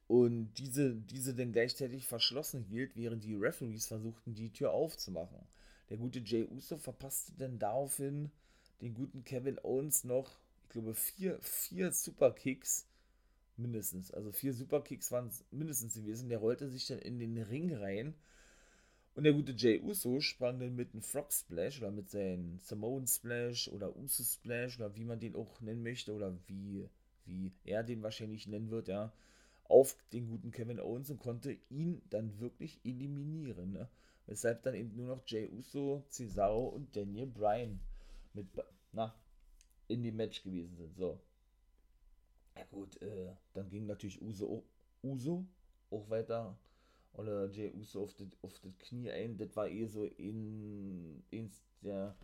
[0.07, 5.37] und diese, diese dann gleichzeitig verschlossen hielt, während die Referees versuchten, die Tür aufzumachen.
[5.91, 8.31] Der gute Jay Uso verpasste dann daraufhin
[8.81, 12.87] den guten Kevin Owens noch, ich glaube, vier, vier Superkicks
[13.57, 14.11] mindestens.
[14.11, 16.29] Also vier Superkicks waren es mindestens gewesen.
[16.29, 18.15] Der rollte sich dann in den Ring rein
[19.19, 23.05] und der gute Jay Uso sprang dann mit einem Frog Splash oder mit seinem Samoan
[23.05, 26.87] Splash oder Uso Splash oder wie man den auch nennen möchte oder wie,
[27.25, 29.11] wie er den wahrscheinlich nennen wird, ja,
[29.65, 33.73] auf den guten Kevin Owens und konnte ihn dann wirklich eliminieren.
[33.73, 33.89] Ne?
[34.25, 37.77] Weshalb dann eben nur noch Jay Uso, Cesaro und Daniel Bryan
[38.33, 38.47] mit,
[38.93, 39.13] na,
[39.89, 40.95] in dem Match gewesen sind.
[40.95, 41.19] So.
[42.55, 44.63] Ja gut, äh, dann ging natürlich Uso,
[45.03, 45.45] Uso
[45.91, 46.57] auch weiter
[47.13, 49.37] oder Jay Uso auf das, auf das Knie ein.
[49.37, 52.15] Das war eh so in, eins der,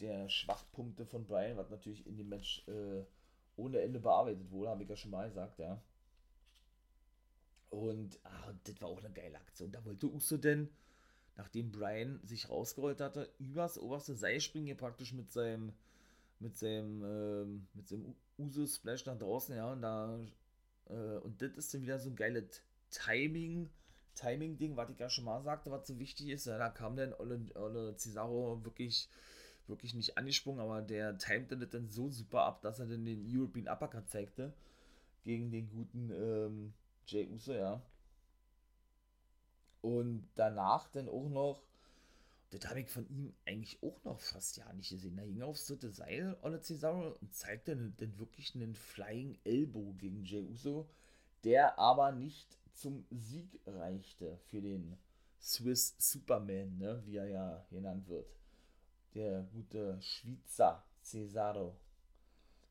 [0.00, 3.04] der Schwachpunkte von Brian, was natürlich in dem Match äh,
[3.56, 5.80] ohne Ende bearbeitet wurde, habe ich ja schon mal gesagt, ja.
[7.70, 9.72] Und ach, das war auch eine geile Aktion.
[9.72, 10.68] Da wollte Uso denn,
[11.36, 15.72] nachdem Brian sich rausgerollt hatte, übers oberste Seil springen, hier praktisch mit seinem
[16.40, 20.18] mit seinem ähm, mit seinem Uso Splash nach draußen, ja, und da
[20.88, 23.70] äh, und das ist dann wieder so ein geiles Timing
[24.14, 26.46] Timing-Ding, was ich ja schon mal sagte, was so wichtig ist.
[26.46, 29.08] Ja, da kam dann Olle, Olle Cesaro wirklich,
[29.66, 33.24] wirklich nicht angesprungen, aber der timte das dann so super ab, dass er dann den
[33.26, 34.52] European Uppercut zeigte
[35.22, 36.74] gegen den guten ähm,
[37.06, 37.82] Jay Uso, ja.
[39.80, 41.62] Und danach dann auch noch,
[42.50, 45.16] das habe ich von ihm eigentlich auch noch fast ja nicht gesehen.
[45.16, 49.92] Da hing aufs dritte Seil Olle Cesaro und zeigte dann, dann wirklich einen Flying Elbow
[49.98, 50.88] gegen Jay Uso,
[51.42, 54.96] der aber nicht zum Sieg reichte für den
[55.40, 58.28] Swiss Superman, ne, wie er ja genannt wird.
[59.14, 61.76] Der gute Schweizer Cesaro.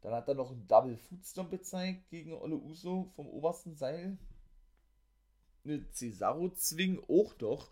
[0.01, 4.17] Dann hat er noch einen Double Footstomp gezeigt gegen Olle Uso vom obersten Seil.
[5.63, 7.71] Eine Cesaro-Zwing auch doch.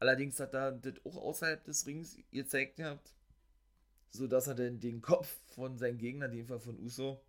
[0.00, 3.14] Allerdings hat er das auch außerhalb des Rings gezeigt gehabt.
[4.10, 7.20] Sodass er dann den Kopf von seinem Gegner, in dem Fall von Uso,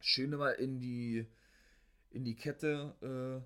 [0.00, 1.26] schön mal in die
[2.12, 3.44] in die Kette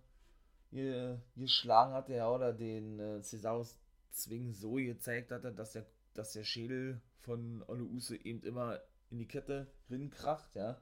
[0.72, 3.78] äh, geschlagen hatte, ja, oder den äh, Cesaros
[4.10, 9.18] Zwing so gezeigt hatte, dass der, dass der Schädel von Olle Use eben immer in
[9.18, 10.80] die Kette rinkracht, ja.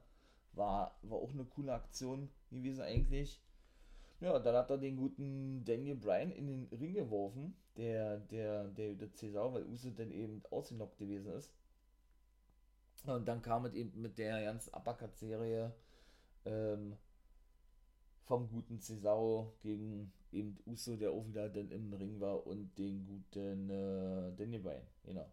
[0.53, 3.41] War, war auch eine coole Aktion gewesen eigentlich.
[4.21, 8.93] Ja, dann hat er den guten Daniel Bryan in den Ring geworfen, der, der, der,
[8.93, 11.51] der Cesaro, weil Uso dann eben ausgenockt gewesen ist.
[13.05, 15.75] Und dann kam es eben mit der ganzen Uppercut-Serie
[16.45, 16.97] ähm,
[18.25, 23.05] vom guten Cesaro gegen eben Uso, der auch wieder dann im Ring war und den
[23.05, 25.31] guten äh, Daniel Bryan, genau.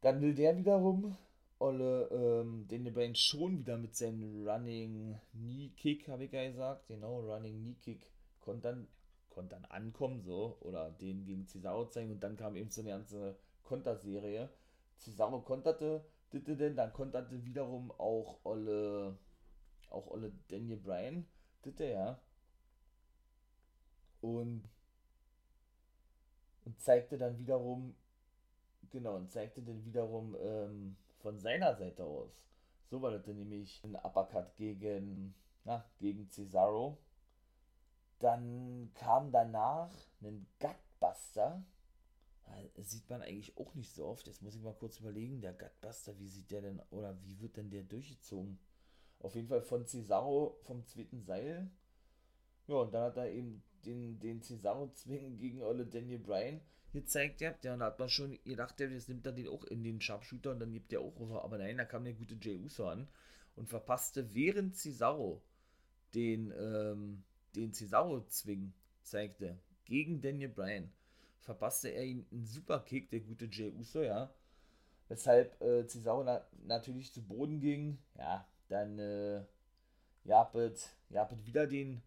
[0.00, 1.16] Dann will der wiederum
[1.58, 6.86] Olle ähm, Daniel Bryan schon wieder mit seinem Running Knee Kick, habe ich ja gesagt,
[6.86, 8.88] genau, Running Knee Kick konnte dann,
[9.28, 12.90] konnte dann ankommen, so, oder den gegen Cesaro zeigen und dann kam eben so eine
[12.90, 14.48] ganze Konterserie.
[14.98, 19.18] Cesaro konterte, dann konterte wiederum auch Olle,
[19.90, 21.26] auch Olle Daniel Bryan,
[21.76, 22.20] ja.
[24.20, 24.68] Und,
[26.64, 27.94] und zeigte dann wiederum,
[28.90, 32.30] genau, und zeigte dann wiederum, ähm, von seiner Seite aus.
[32.90, 36.98] So war das dann nämlich ein Uppercut gegen, na, gegen Cesaro.
[38.18, 39.90] Dann kam danach
[40.22, 41.62] ein Gutbuster.
[42.74, 44.26] Das sieht man eigentlich auch nicht so oft.
[44.26, 45.40] Jetzt muss ich mal kurz überlegen.
[45.42, 48.58] Der Gutbuster, wie sieht der denn, oder wie wird denn der durchgezogen?
[49.20, 51.70] Auf jeden Fall von Cesaro vom zweiten Seil.
[52.66, 56.60] Ja, und dann hat er eben den, den Cesaro-Zwingen gegen Olle Daniel Bryan
[56.92, 60.00] gezeigt ja, und da hat man schon gedacht, jetzt nimmt er den auch in den
[60.00, 61.44] Sharpshooter und dann gibt der auch rüber.
[61.44, 63.08] Aber nein, da kam der gute Jay Uso an
[63.56, 65.42] und verpasste während Cesaro
[66.14, 70.90] den, ähm, den Cesaro-Zwing zeigte gegen Daniel Bryan,
[71.40, 74.32] verpasste er ihm einen Superkick, der gute Jay Uso, ja.
[75.08, 77.98] Weshalb äh, Cesaro na natürlich zu Boden ging.
[78.18, 79.44] Ja, dann äh,
[80.24, 82.02] Japet, Japet wieder den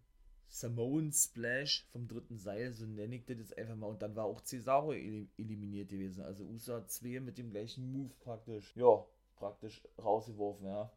[0.48, 3.88] Samoan Splash vom dritten Seil, so nenne ich das jetzt einfach mal.
[3.88, 6.24] Und dann war auch Cesaro eliminiert gewesen.
[6.24, 9.06] Also USA 2 mit dem gleichen Move praktisch, ja,
[9.38, 10.92] praktisch rausgeworfen, ja.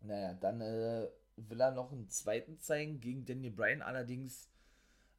[0.00, 4.48] Naja, dann äh, will er noch einen zweiten zeigen gegen Daniel Bryan, allerdings,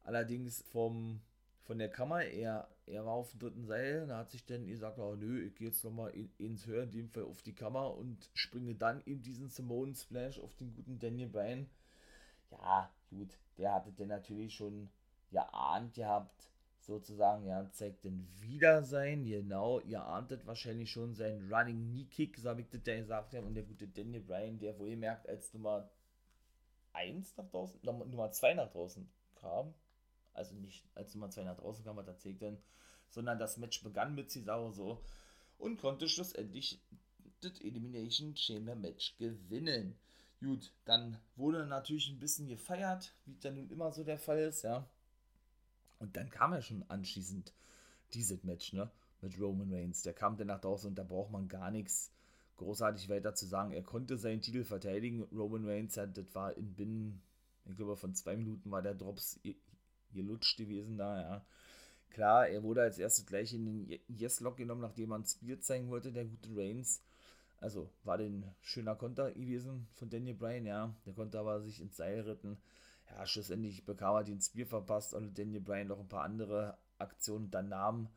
[0.04, 1.22] allerdings vom,
[1.70, 2.24] von der Kammer.
[2.24, 5.56] Er, er war auf dem dritten Seil, da hat sich dann gesagt, oh nö, ich
[5.56, 9.02] gehe jetzt nochmal in, ins Höher, in dem Fall auf die Kammer und springe dann
[9.02, 11.70] in diesen Samoan Splash auf den guten Daniel Bryan
[12.52, 14.90] ja, gut, der hatte den natürlich schon
[15.32, 22.06] geahnt gehabt, sozusagen, ja, zeigt den Wiedersein, genau, ihr ahntet wahrscheinlich schon seinen Running Knee
[22.06, 25.30] Kick, so habe ich das ja gesagt, und der gute Daniel Bryan, der wohl merkt,
[25.30, 25.90] als Nummer
[26.94, 29.74] 1 nach draußen, Nummer 2 nach draußen kam,
[30.34, 32.58] also nicht als Nummer 2 nach draußen kam, was erzählt denn,
[33.10, 35.04] sondern das Match begann mit Cesaro so
[35.58, 36.82] und konnte schlussendlich
[37.42, 39.98] das Elimination Chamber Match gewinnen.
[40.40, 44.64] Gut, dann wurde natürlich ein bisschen gefeiert, wie dann nun immer so der Fall ist,
[44.64, 44.90] ja.
[46.00, 47.54] Und dann kam ja schon anschließend
[48.14, 48.90] dieses Match, ne?
[49.22, 50.02] Mit Roman Reigns.
[50.04, 52.14] Der kam dann nach draußen und da braucht man gar nichts
[52.56, 53.74] großartig weiter zu sagen.
[53.74, 55.24] Er konnte seinen Titel verteidigen.
[55.24, 57.22] Roman Reigns, ja, das war in binnen,
[57.66, 59.40] ich glaube, von zwei Minuten war der Drops
[60.14, 61.46] gelutscht gewesen da, ja.
[62.10, 66.12] Klar, er wurde als erstes gleich in den Yes-Lock genommen, nachdem man Spear zeigen wollte,
[66.12, 67.02] der gute Reigns.
[67.62, 70.96] Also war den schöner Konter gewesen von Daniel Bryan, ja.
[71.06, 72.58] Der konnte aber sich ins Seil retten.
[73.10, 77.52] Ja, schlussendlich bekam er den Spear verpasst und Daniel Bryan noch ein paar andere Aktionen
[77.52, 78.10] dann nahm.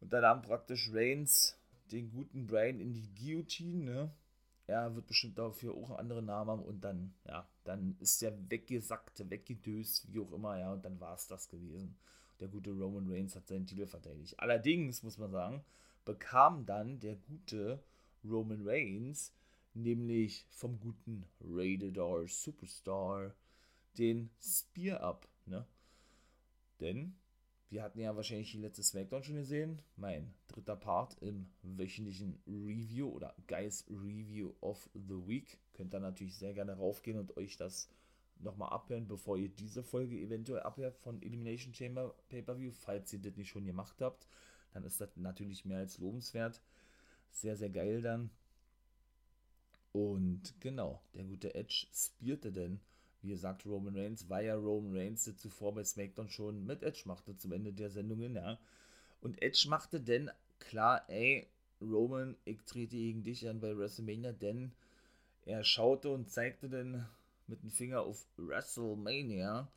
[0.00, 1.56] Und dann nahm praktisch Reigns
[1.92, 4.10] den guten Bryan in die Guillotine, ne?
[4.66, 8.32] Er wird bestimmt dafür auch einen anderen Namen haben und dann, ja, dann ist er
[8.50, 11.96] weggesackt, weggedöst, wie auch immer, ja, und dann war es das gewesen.
[12.40, 14.38] Der gute Roman Reigns hat seinen Titel verteidigt.
[14.40, 15.64] Allerdings, muss man sagen,
[16.04, 17.82] bekam dann der gute
[18.24, 19.32] Roman Reigns,
[19.74, 23.34] nämlich vom guten Rated R Superstar,
[23.98, 25.28] den Spear ab.
[25.46, 25.66] Ne?
[26.80, 27.16] Denn
[27.74, 29.82] wir hatten ja wahrscheinlich die letzte Smackdown schon gesehen.
[29.96, 35.58] Mein dritter Part im wöchentlichen Review oder Guys Review of the Week.
[35.72, 37.88] Könnt ihr natürlich sehr gerne raufgehen und euch das
[38.38, 42.70] nochmal abhören, bevor ihr diese Folge eventuell abhört von Elimination Chamber Pay-Per-View.
[42.70, 44.28] Falls ihr das nicht schon gemacht habt,
[44.72, 46.62] dann ist das natürlich mehr als lobenswert.
[47.32, 48.30] Sehr, sehr geil dann.
[49.90, 52.78] Und genau, der gute Edge spierte denn,
[53.24, 57.36] wie gesagt, Roman Reigns, weil ja Roman Reigns zuvor bei SmackDown schon mit Edge machte
[57.36, 58.58] zum Ende der Sendungen, ja.
[59.20, 61.46] Und Edge machte denn klar, ey,
[61.80, 64.72] Roman, ich trete gegen dich an bei WrestleMania, denn
[65.46, 67.06] er schaute und zeigte dann
[67.46, 69.68] mit dem Finger auf WrestleMania.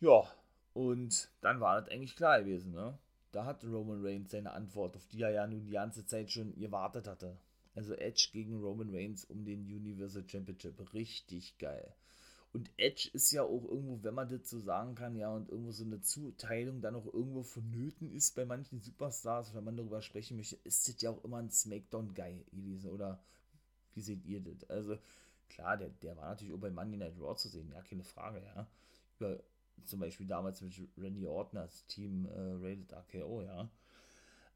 [0.00, 0.30] Ja,
[0.74, 2.98] und dann war das eigentlich klar gewesen, ne?
[3.32, 6.54] Da hat Roman Reigns seine Antwort, auf die er ja nun die ganze Zeit schon
[6.58, 7.36] gewartet hatte.
[7.74, 10.94] Also Edge gegen Roman Reigns um den Universal Championship.
[10.94, 11.94] Richtig geil.
[12.56, 15.72] Und Edge ist ja auch irgendwo, wenn man das so sagen kann, ja, und irgendwo
[15.72, 20.38] so eine Zuteilung dann auch irgendwo vonnöten ist bei manchen Superstars, wenn man darüber sprechen
[20.38, 23.22] möchte, ist das ja auch immer ein Smackdown-Guy gewesen, oder
[23.92, 24.70] wie seht ihr das?
[24.70, 24.96] Also,
[25.50, 28.42] klar, der, der war natürlich auch bei Monday Night Raw zu sehen, ja, keine Frage,
[28.42, 28.66] ja.
[29.18, 29.38] Über,
[29.84, 33.68] zum Beispiel damals mit Randy Orton als Team äh, Rated RKO, ja.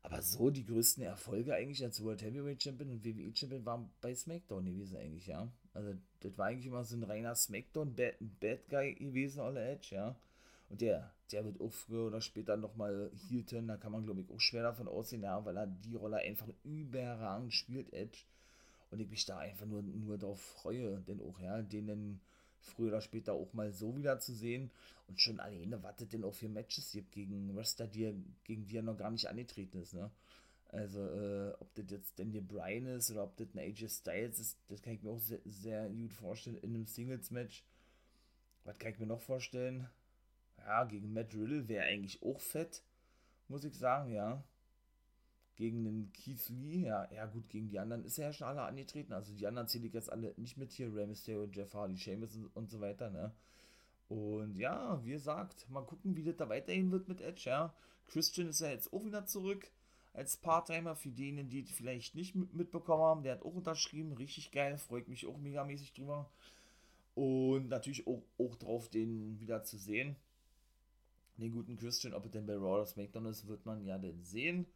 [0.02, 4.14] Aber so die größten Erfolge eigentlich als World Heavyweight Champion und WWE Champion waren bei
[4.14, 5.52] SmackDown gewesen eigentlich, ja.
[5.72, 10.16] Also das war eigentlich immer so ein reiner SmackDown Bad, Guy gewesen, All Edge, ja.
[10.68, 14.20] Und der, der wird auch früher oder später nochmal heel turn, da kann man glaube
[14.20, 18.20] ich auch schwer davon aussehen, ja, weil er die Rolle einfach überragend spielt, Edge.
[18.90, 22.20] Und ich mich da einfach nur, nur darauf freue, denn auch, ja, den dann
[22.60, 24.70] früher oder später auch mal so wieder zu sehen.
[25.08, 28.82] Und schon alleine, was denn auch für Matches gibt gegen Wrestler, die, gegen die er
[28.82, 30.10] noch gar nicht angetreten ist, ne?
[30.72, 34.58] Also, äh, ob das jetzt Daniel Bryan ist oder ob das ein AJ Styles ist,
[34.68, 37.64] das kann ich mir auch sehr, sehr gut vorstellen in einem Singles-Match.
[38.64, 39.88] Was kann ich mir noch vorstellen?
[40.58, 42.84] Ja, gegen Matt Riddle wäre eigentlich auch fett,
[43.48, 44.44] muss ich sagen, ja.
[45.56, 48.62] Gegen den Keith Lee, ja, ja gut, gegen die anderen ist er ja schon alle
[48.62, 49.12] angetreten.
[49.12, 52.36] Also die anderen zähle ich jetzt alle nicht mit hier, Rey Mysterio, Jeff Hardy, Sheamus
[52.36, 53.34] und, und so weiter, ne.
[54.08, 57.74] Und ja, wie gesagt, mal gucken, wie das da weiterhin wird mit Edge, ja.
[58.06, 59.70] Christian ist ja jetzt auch wieder zurück
[60.12, 63.22] als Part-Timer für denen, die vielleicht nicht mitbekommen haben.
[63.22, 66.30] Der hat auch unterschrieben, richtig geil, freut mich auch megamäßig drüber.
[67.14, 70.16] Und natürlich auch, auch drauf, den wieder zu sehen.
[71.36, 74.22] Den guten Christian, ob er denn bei Raw oder SmackDown ist, wird man ja dann
[74.24, 74.66] sehen.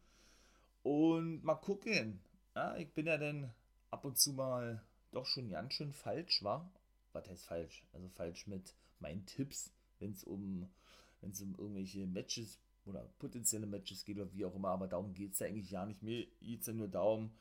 [0.83, 2.19] Und mal gucken.
[2.55, 3.53] Ja, ich bin ja dann
[3.91, 6.69] ab und zu mal doch schon ganz schön falsch, war.
[7.13, 7.85] Was heißt falsch?
[7.93, 10.69] Also falsch mit meinen Tipps, wenn es um,
[11.21, 15.39] um irgendwelche Matches oder potenzielle Matches geht oder wie auch immer, aber darum geht es
[15.39, 16.03] ja eigentlich ja nicht.
[16.03, 16.25] Mehr.
[16.41, 17.31] Geht es ja nur darum,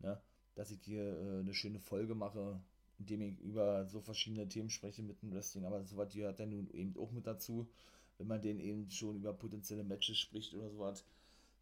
[0.00, 0.20] ne,
[0.54, 2.60] dass ich hier äh, eine schöne Folge mache,
[2.98, 6.68] indem ich über so verschiedene Themen spreche mit dem Wrestling, aber sowas gehört dann nun
[6.70, 7.68] eben auch mit dazu,
[8.18, 11.04] wenn man den eben schon über potenzielle Matches spricht oder sowas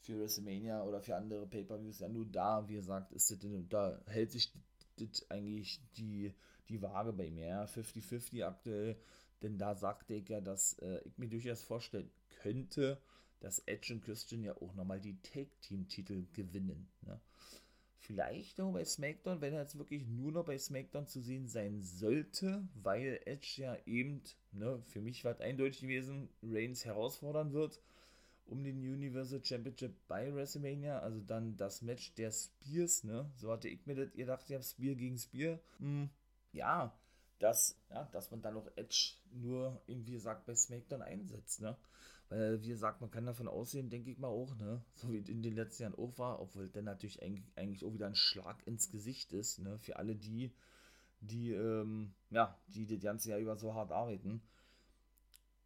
[0.01, 4.33] für WrestleMania oder für andere Pay-Per-Views, ja nur da, wie gesagt, ist das, da hält
[4.33, 4.53] sich
[4.97, 6.35] das eigentlich die,
[6.69, 8.97] die Waage bei mir, 50-50 aktuell,
[9.43, 12.11] denn da sagte ich ja, dass äh, ich mir durchaus vorstellen
[12.43, 13.01] könnte,
[13.43, 16.89] dass Edge und Christian ja auch nochmal die Take-Team-Titel gewinnen.
[17.03, 17.21] Ne?
[17.99, 21.83] Vielleicht auch bei SmackDown, wenn er jetzt wirklich nur noch bei SmackDown zu sehen sein
[21.83, 27.81] sollte, weil Edge ja eben, ne, für mich war es eindeutig gewesen, Reigns herausfordern wird
[28.47, 30.99] um den Universal Championship bei WrestleMania.
[30.99, 33.31] Also dann das Match der Spears, ne?
[33.37, 35.59] So hatte ich mir das, ihr dachtet ja Spear gegen Spear.
[35.79, 36.11] Hm,
[36.53, 36.97] ja,
[37.39, 41.77] dass, ja, dass man dann auch Edge nur irgendwie sagt bei SmackDown einsetzt, ne?
[42.33, 44.83] Weil, wie gesagt, man kann davon aussehen, denke ich mal auch, ne?
[44.95, 48.15] So wie in den letzten Jahren auch war, obwohl dann natürlich eigentlich auch wieder ein
[48.15, 49.79] Schlag ins Gesicht ist, ne?
[49.81, 50.51] Für alle die,
[51.21, 54.41] die, ähm, ja, die das ganze Jahr über so hart arbeiten,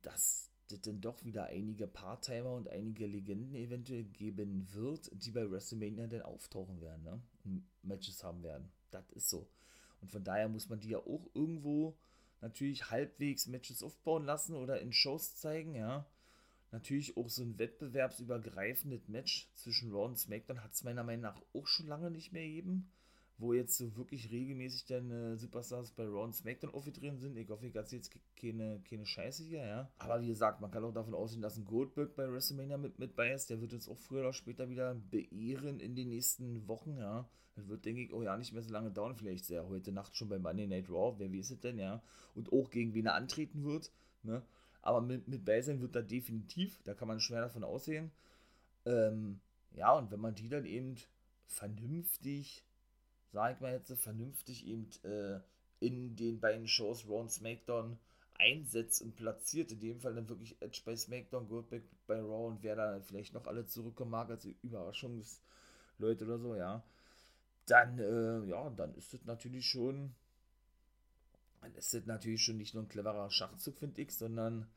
[0.03, 5.49] dass das dann doch wieder einige Part-Timer und einige Legenden eventuell geben wird, die bei
[5.49, 7.23] WrestleMania dann auftauchen werden, ne?
[7.45, 8.73] Und Matches haben werden.
[8.91, 9.49] Das ist so.
[10.01, 11.97] Und von daher muss man die ja auch irgendwo
[12.41, 16.05] natürlich halbwegs Matches aufbauen lassen oder in Shows zeigen, ja
[16.73, 21.43] natürlich auch so ein wettbewerbsübergreifendes Match zwischen Raw und SmackDown hat es meiner Meinung nach
[21.55, 22.91] auch schon lange nicht mehr gegeben.
[23.39, 27.37] Wo jetzt so wirklich regelmäßig dann äh, Superstars bei Raw und SmackDown aufgetreten sind.
[27.37, 29.91] Ich hoffe, ich erzähle jetzt keine, keine Scheiße hier, ja.
[29.99, 33.15] Aber wie gesagt, man kann auch davon ausgehen, dass ein Goldberg bei WrestleMania mit, mit
[33.15, 33.51] bei ist.
[33.51, 37.29] Der wird uns auch früher oder später wieder beehren in den nächsten Wochen, ja.
[37.57, 39.17] Das wird, denke ich, auch ja nicht mehr so lange dauern.
[39.17, 41.17] Vielleicht sehr heute Nacht schon bei Monday Night Raw.
[41.19, 42.03] Wer weiß es denn, ja.
[42.35, 44.43] Und auch gegen wen er antreten wird, ne.
[44.87, 48.13] Aber mit, mit Basin wird da definitiv, da kann man schwer davon aussehen.
[48.85, 49.41] Ähm,
[49.73, 50.95] ja, und wenn man die dann eben
[51.49, 52.63] vernünftig,
[53.33, 55.41] sag ich mal jetzt, vernünftig eben äh,
[55.81, 57.99] in den beiden Shows Raw und SmackDown
[58.35, 62.63] einsetzt und platziert, in dem Fall dann wirklich Edge bei SmackDown, Goldberg bei Raw und
[62.63, 66.85] wer da vielleicht noch alle zurückkommen mag als Überraschungsleute oder so, ja,
[67.67, 70.15] dann, äh, ja, dann ist das natürlich schon
[71.67, 74.69] dann ist das natürlich schon nicht nur ein cleverer Schachzug, finde ich, sondern,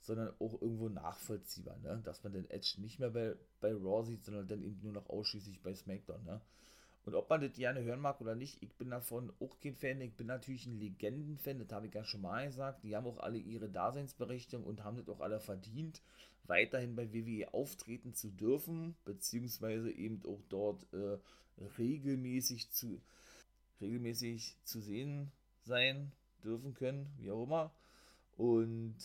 [0.00, 2.00] sondern auch irgendwo nachvollziehbar, ne?
[2.04, 5.08] dass man den Edge nicht mehr bei, bei Raw sieht, sondern dann eben nur noch
[5.08, 6.24] ausschließlich bei SmackDown.
[6.24, 6.40] Ne?
[7.04, 10.00] Und ob man das gerne hören mag oder nicht, ich bin davon auch kein Fan.
[10.00, 12.84] Ich bin natürlich ein Legenden-Fan, das habe ich ja schon mal gesagt.
[12.84, 16.00] Die haben auch alle ihre Daseinsberechtigung und haben das auch alle verdient,
[16.44, 21.18] weiterhin bei WWE auftreten zu dürfen, beziehungsweise eben auch dort äh,
[21.78, 23.00] regelmäßig zu
[23.80, 25.32] regelmäßig zu sehen
[25.64, 26.12] sein
[26.46, 27.72] dürfen können, wie auch immer.
[28.36, 28.96] Und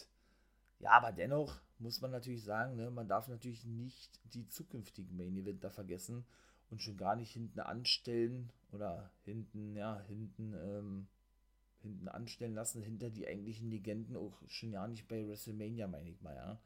[0.79, 5.35] ja, aber dennoch muss man natürlich sagen, ne, man darf natürlich nicht die zukünftigen Main
[5.35, 6.25] Eventer vergessen
[6.69, 11.07] und schon gar nicht hinten anstellen oder hinten, ja, hinten, ähm,
[11.81, 16.21] hinten anstellen lassen, hinter die eigentlichen Legenden auch schon ja nicht bei WrestleMania, meine ich
[16.21, 16.59] mal, ja.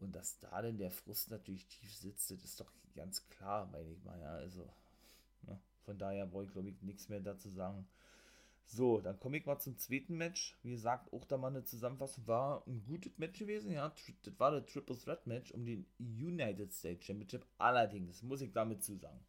[0.00, 3.90] Und dass da denn der Frust natürlich tief sitzt, das ist doch ganz klar, meine
[3.90, 4.30] ich mal, ja.
[4.30, 4.68] Also,
[5.42, 7.86] ne, von daher brauche ich, glaube ich, nichts mehr dazu sagen.
[8.68, 10.56] So, dann komme ich mal zum zweiten Match.
[10.62, 12.26] Wie gesagt, auch da mal eine Zusammenfassung.
[12.26, 13.92] War ein gutes Match gewesen, ja.
[14.22, 17.46] Das war das Triple Threat Match um den United States Championship.
[17.58, 19.20] Allerdings, muss ich damit zusagen.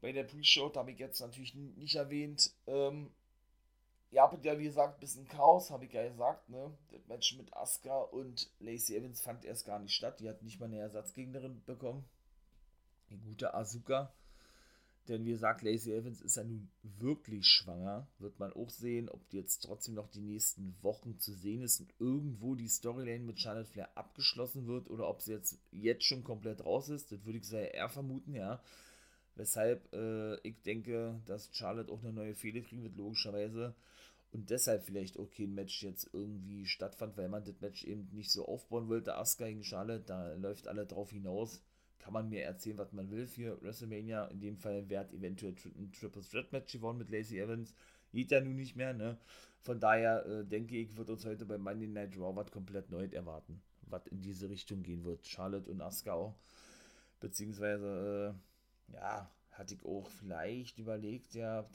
[0.00, 2.52] Bei der Pre-Show habe ich jetzt natürlich nicht erwähnt.
[2.66, 3.10] Ähm,
[4.10, 6.72] ihr habt ja, wie gesagt, ein bisschen Chaos, habe ich ja gesagt, ne?
[6.90, 10.18] Das Match mit Asuka und Lacey Evans fand erst gar nicht statt.
[10.20, 12.08] Die hat nicht mal eine Ersatzgegnerin bekommen.
[13.10, 14.12] Die gute Asuka.
[15.08, 18.06] Denn wie gesagt, Lacey Evans ist ja nun wirklich schwanger.
[18.18, 21.94] Wird man auch sehen, ob jetzt trotzdem noch die nächsten Wochen zu sehen ist und
[21.98, 26.64] irgendwo die Storyline mit Charlotte Flair abgeschlossen wird oder ob sie jetzt, jetzt schon komplett
[26.64, 27.10] raus ist.
[27.10, 28.62] Das würde ich sehr eher vermuten, ja.
[29.34, 33.74] Weshalb äh, ich denke, dass Charlotte auch eine neue Fehde kriegen wird, logischerweise.
[34.30, 38.30] Und deshalb vielleicht auch kein Match jetzt irgendwie stattfand, weil man das Match eben nicht
[38.30, 39.16] so aufbauen wollte.
[39.16, 41.62] Asuka gegen Charlotte, da läuft alle drauf hinaus
[41.98, 44.26] kann man mir erzählen, was man will für WrestleMania.
[44.26, 47.74] In dem Fall wäre eventuell ein Triple Threat Match gewonnen mit Lacey Evans.
[48.12, 49.18] Geht ja nun nicht mehr, ne?
[49.60, 53.12] Von daher äh, denke ich, wird uns heute bei Monday Night Raw was komplett Neues
[53.12, 55.26] erwarten, was in diese Richtung gehen wird.
[55.26, 56.34] Charlotte und Asuka auch.
[57.20, 58.34] Beziehungsweise,
[58.90, 61.68] äh, ja, hatte ich auch vielleicht überlegt, ja,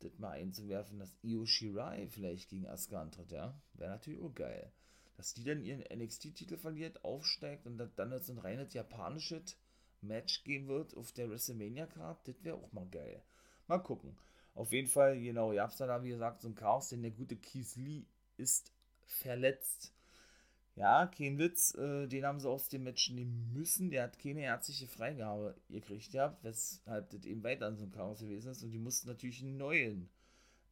[0.00, 3.58] das mal einzuwerfen, dass Io Shirai vielleicht gegen Asuka antritt, ja.
[3.72, 4.70] Wäre natürlich auch geil
[5.16, 9.56] dass die dann ihren NXT-Titel verliert, aufsteigt und dann jetzt ein reines japanisches
[10.00, 13.22] Match gehen wird auf der WrestleMania-Card, das wäre auch mal geil.
[13.66, 14.16] Mal gucken.
[14.54, 17.36] Auf jeden Fall, genau, ihr habt da, wie gesagt, so ein Chaos, denn der gute
[17.36, 18.04] Keith Lee
[18.36, 18.72] ist
[19.06, 19.92] verletzt.
[20.76, 23.90] Ja, kein Witz, äh, den haben sie aus dem Match nehmen müssen.
[23.90, 28.20] Der hat keine ärztliche Freigabe gekriegt, ja, weshalb das eben weiter an so einem Chaos
[28.20, 28.62] gewesen ist.
[28.64, 30.08] Und die mussten natürlich einen neuen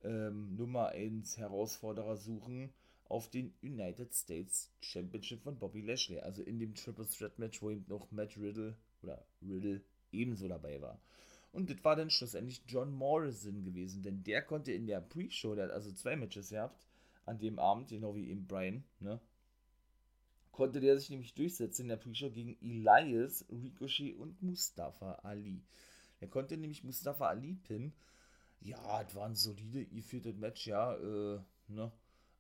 [0.03, 2.73] ähm, Nummer 1 Herausforderer suchen
[3.13, 6.19] auf den United States Championship von Bobby Lashley.
[6.21, 9.83] Also in dem Triple Threat Match, wo eben noch Matt Riddle oder Riddle
[10.13, 10.99] ebenso dabei war.
[11.53, 15.65] Und das war dann schlussendlich John Morrison gewesen, denn der konnte in der Pre-Show, der
[15.65, 16.81] hat also zwei Matches gehabt,
[17.27, 19.21] an dem Abend, genau wie eben Brian, ne,
[20.51, 25.63] konnte der sich nämlich durchsetzen in der Pre-Show gegen Elias, Ricochet und Mustafa Ali.
[26.21, 27.93] Er konnte nämlich Mustafa Ali pinnen.
[28.63, 31.93] Ja, das war ein solide, geführtes Match, ja, äh, ne,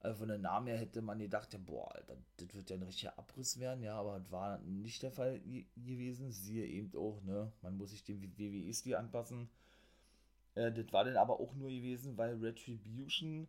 [0.03, 3.16] also von der Namen her hätte man gedacht, boah, Alter, das wird ja ein richtiger
[3.16, 5.40] Abriss werden, ja, aber das war nicht der Fall
[5.76, 6.32] gewesen.
[6.32, 9.48] Siehe eben auch, ne, man muss sich dem WWE-Stil anpassen.
[10.57, 13.46] Äh, das war dann aber auch nur gewesen, weil Retribution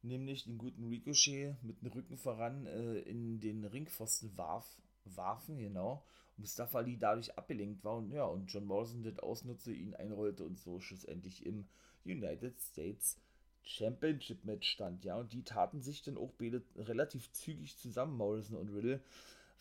[0.00, 6.02] nämlich den guten Ricochet mit dem Rücken voran äh, in den Ringpfosten warf, warfen, genau.
[6.38, 10.44] Und Mustafa Ali dadurch abgelenkt war und ja, und John Morrison das ausnutzte, ihn einrollte
[10.44, 11.66] und so schlussendlich im
[12.06, 13.18] United States
[13.62, 18.70] Championship-Match stand, ja, und die taten sich dann auch beide relativ zügig zusammen, Morrison und
[18.70, 19.00] Riddle,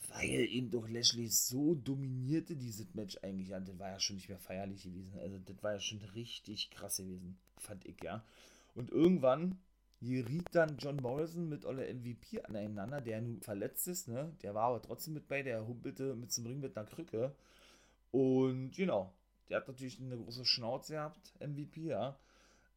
[0.08, 4.30] weil eben doch Lashley so dominierte dieses Match eigentlich, ja, das war ja schon nicht
[4.30, 8.24] mehr feierlich gewesen, also das war ja schon richtig krass gewesen, fand ich, ja.
[8.76, 9.60] Und irgendwann
[10.02, 14.70] geriet dann John Morrison mit Olle MVP aneinander, der nun verletzt ist, ne, der war
[14.70, 17.36] aber trotzdem mit bei, der humpelte mit zum Ring mit einer Krücke
[18.12, 19.14] und genau,
[19.50, 22.18] der hat natürlich eine große Schnauze gehabt, MVP, ja,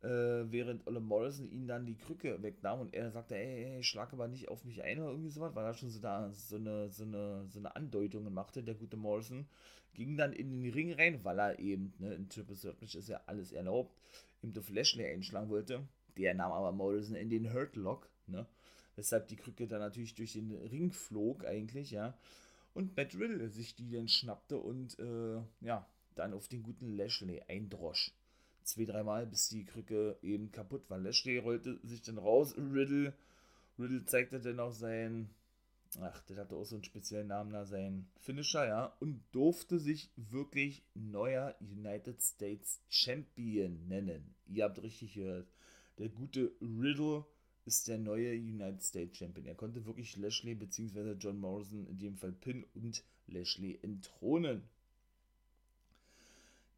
[0.03, 4.13] äh, während Ole Morrison ihn dann die Krücke wegnahm und er sagte, ey, ey, schlag
[4.13, 6.91] aber nicht auf mich ein oder irgendwie sowas, weil er schon so da so eine,
[6.91, 9.47] so eine, so eine Andeutung machte, der gute Morrison,
[9.95, 13.21] ging dann in den Ring rein, weil er eben, ne, in Triple Threat ist ja
[13.27, 13.97] alles erlaubt,
[14.43, 15.87] ihm auf Lashley einschlagen wollte.
[16.17, 18.47] Der nahm aber Morrison in den Hurt Lock, ne,
[18.97, 22.19] weshalb die Krücke dann natürlich durch den Ring flog eigentlich, ja,
[22.75, 27.43] und Matt Riddle sich die dann schnappte und, äh, ja, dann auf den guten Lashley
[27.49, 28.13] eindrosch
[28.65, 30.99] zwei, dreimal, bis die Krücke eben kaputt war.
[30.99, 33.15] Lashley rollte sich dann raus, Riddle.
[33.79, 35.31] Riddle zeigte dann auch sein,
[36.01, 40.11] ach, der hatte auch so einen speziellen Namen da, sein Finisher, ja, und durfte sich
[40.17, 44.35] wirklich neuer United States Champion nennen.
[44.47, 45.49] Ihr habt richtig gehört.
[45.99, 47.25] Der gute Riddle
[47.65, 49.47] ist der neue United States Champion.
[49.47, 51.13] Er konnte wirklich Lashley bzw.
[51.19, 54.63] John Morrison in dem Fall Pin und Lashley entthronen.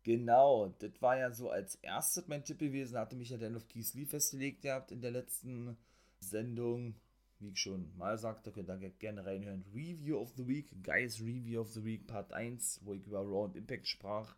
[0.04, 2.98] Genau, das war ja so als erstes mein Tipp gewesen.
[2.98, 5.76] Hatte mich ja dann auf Keith Lee festgelegt gehabt in der letzten
[6.20, 6.94] Sendung.
[7.40, 9.64] Wie ich schon mal sagte, könnt ihr gerne reinhören.
[9.74, 13.44] Review of the Week, Guys Review of the Week Part 1, wo ich über Raw
[13.44, 14.36] und Impact sprach.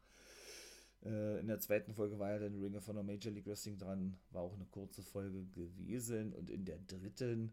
[1.05, 4.17] Äh, in der zweiten Folge war ja dann Ringer von der Major League Wrestling dran.
[4.31, 6.33] War auch eine kurze Folge gewesen.
[6.33, 7.53] Und in der dritten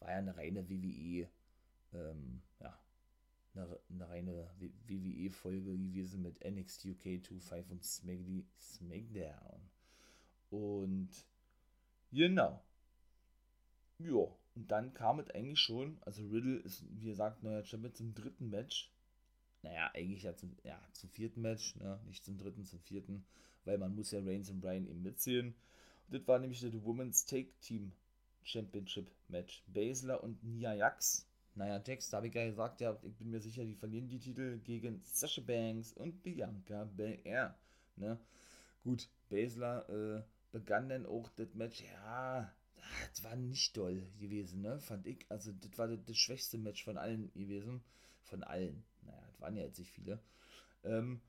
[0.00, 1.28] war ja eine reine WWE
[1.94, 2.76] ähm, ja,
[3.54, 4.50] eine, eine reine
[4.86, 7.84] WWE-Folge gewesen mit NXT UK 2.5 und
[8.58, 9.60] SmackDown.
[10.50, 11.10] Und
[12.10, 12.62] genau.
[13.98, 18.14] Ja, und dann kam es eigentlich schon, also Riddle ist, wie gesagt, neuer Champion zum
[18.14, 18.90] dritten Match.
[19.62, 22.00] Naja, eigentlich ja zum, ja, zum vierten Match, ne?
[22.06, 23.24] nicht zum dritten, zum vierten,
[23.64, 25.54] weil man muss ja Reigns und Bryan eben mitziehen.
[26.08, 27.92] Das war nämlich das Women's Take Team
[28.42, 29.62] Championship Match.
[29.68, 31.26] Baszler und Nia Jax.
[31.54, 34.18] Naja, Jax, da habe ich ja gesagt, ja, ich bin mir sicher, die verlieren die
[34.18, 37.54] Titel gegen Sasha Banks und Bianca Belair.
[37.96, 38.18] Ne?
[38.82, 42.50] Gut, Baszler äh, begann dann auch das Match, ja,
[43.10, 44.78] das war nicht doll gewesen, ne?
[44.80, 45.24] Fand ich.
[45.28, 47.82] Also, das war das, das schwächste Match von allen gewesen.
[48.24, 48.84] Von allen.
[49.02, 50.18] Naja, das waren ja jetzt nicht viele.
[50.84, 51.20] Ähm,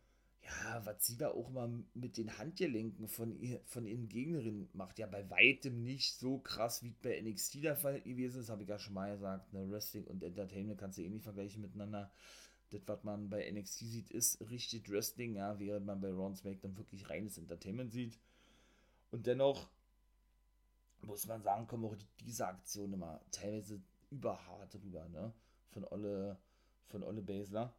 [0.46, 5.00] ja, was sie da auch mal mit den Handgelenken von, ihr, von ihren Gegnerinnen macht,
[5.00, 8.70] ja bei weitem nicht so krass wie bei NXT der Fall gewesen ist, habe ich
[8.70, 9.54] ja schon mal gesagt.
[9.54, 9.70] Ne?
[9.70, 12.12] Wrestling und Entertainment kannst du eh nicht vergleichen miteinander.
[12.72, 16.76] Das, was man bei NXT sieht, ist richtig Wrestling, ja, während man bei Raw SmackDown
[16.76, 18.20] wirklich reines Entertainment sieht.
[19.12, 19.70] Und dennoch
[21.04, 23.80] muss man sagen, kommen auch diese Aktionen immer teilweise
[24.10, 25.32] überhart rüber, ne?
[25.70, 26.38] Von Olle,
[26.88, 27.74] von Olle Basler.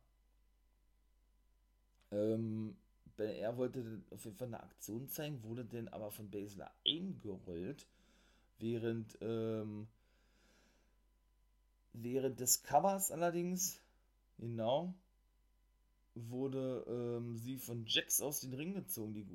[2.15, 2.77] Ähm,
[3.17, 7.87] er wollte auf jeden Fall eine Aktion zeigen, wurde dann aber von Basler eingerollt,
[8.59, 9.89] während, ähm,
[11.93, 13.81] während des Covers allerdings,
[14.39, 14.95] genau,
[16.15, 19.27] wurde ähm, sie von Jax aus den Ring gezogen, die,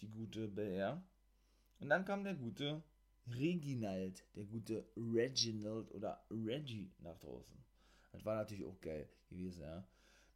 [0.00, 1.00] die gute Bel
[1.80, 2.82] Und dann kam der gute
[3.28, 7.56] Reginald, der gute Reginald oder Reggie nach draußen.
[8.12, 9.84] Das war natürlich auch geil gewesen, ja.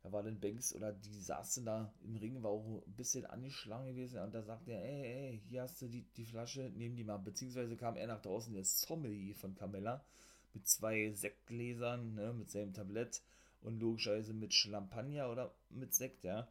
[0.02, 3.86] Da war dann Banks oder die saßen da im Ring, war auch ein bisschen angeschlagen
[3.86, 7.04] gewesen und da sagte er, ey, ey, hier hast du die, die Flasche, nehm die
[7.04, 7.18] mal.
[7.18, 10.02] Beziehungsweise kam er nach draußen, der Sommelier von Camilla,
[10.54, 13.22] mit zwei Sektgläsern, ne, mit seinem Tablett
[13.60, 16.48] und logischerweise mit Champagner oder mit Sekt, ja.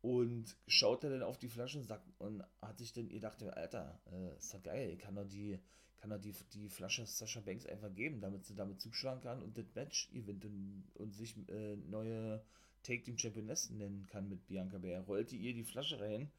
[0.00, 4.36] Und schaute dann auf die Flasche und, sagt, und hat sich dann gedacht, Alter, äh,
[4.36, 5.58] ist doch geil, kann doch die,
[5.96, 9.58] kann er die, die Flasche Sascha Banks einfach geben, damit sie damit zuschlagen kann und
[9.58, 12.40] das Match gewinnt und, und sich äh, neue
[12.82, 15.00] Take Team Championess nennen kann mit Bianca Bär.
[15.02, 16.30] Rollte ihr die Flasche rein.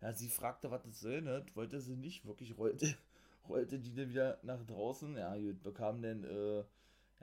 [0.00, 1.44] Ja, sie fragte, was das soll, ne?
[1.54, 2.94] Wollte sie nicht, wirklich rollte,
[3.48, 5.16] rollte die dann wieder nach draußen.
[5.16, 6.64] Ja, gut, bekam dann, äh,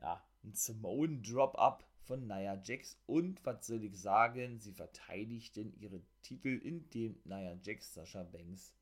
[0.01, 2.97] ja, ein Simone Drop-Up von Nia Jax.
[3.05, 4.59] Und was soll ich sagen?
[4.59, 8.73] Sie verteidigten ihre Titel, indem Nia Jax Sascha Banks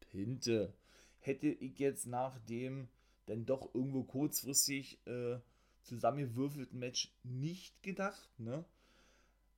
[0.00, 0.72] pinte.
[1.20, 2.88] Hätte ich jetzt nach dem
[3.26, 5.38] dann doch irgendwo kurzfristig äh,
[5.82, 8.64] zusammengewürfelten Match nicht gedacht, ne?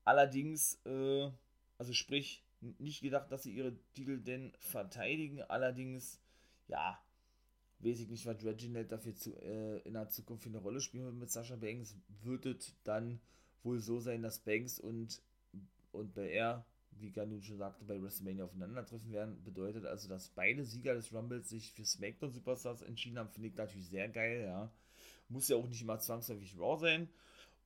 [0.05, 1.30] Allerdings, äh,
[1.78, 2.44] also sprich,
[2.78, 5.42] nicht gedacht, dass sie ihre Titel denn verteidigen.
[5.42, 6.20] Allerdings,
[6.68, 6.98] ja,
[7.80, 11.05] weiß ich nicht, was Reginald dafür zu, äh, in der Zukunft für eine Rolle spielen
[11.05, 11.94] wird mit Sascha Banks.
[12.22, 13.20] Wird es dann
[13.62, 15.20] wohl so sein, dass Banks und,
[15.92, 19.42] und BR, wie Ganu schon sagte, bei WrestleMania aufeinandertreffen werden.
[19.44, 23.30] Bedeutet also, dass beide Sieger des Rumbles sich für SmackDown Superstars entschieden haben.
[23.30, 24.70] Finde ich natürlich sehr geil, ja.
[25.28, 27.09] Muss ja auch nicht immer zwangsläufig Raw sein.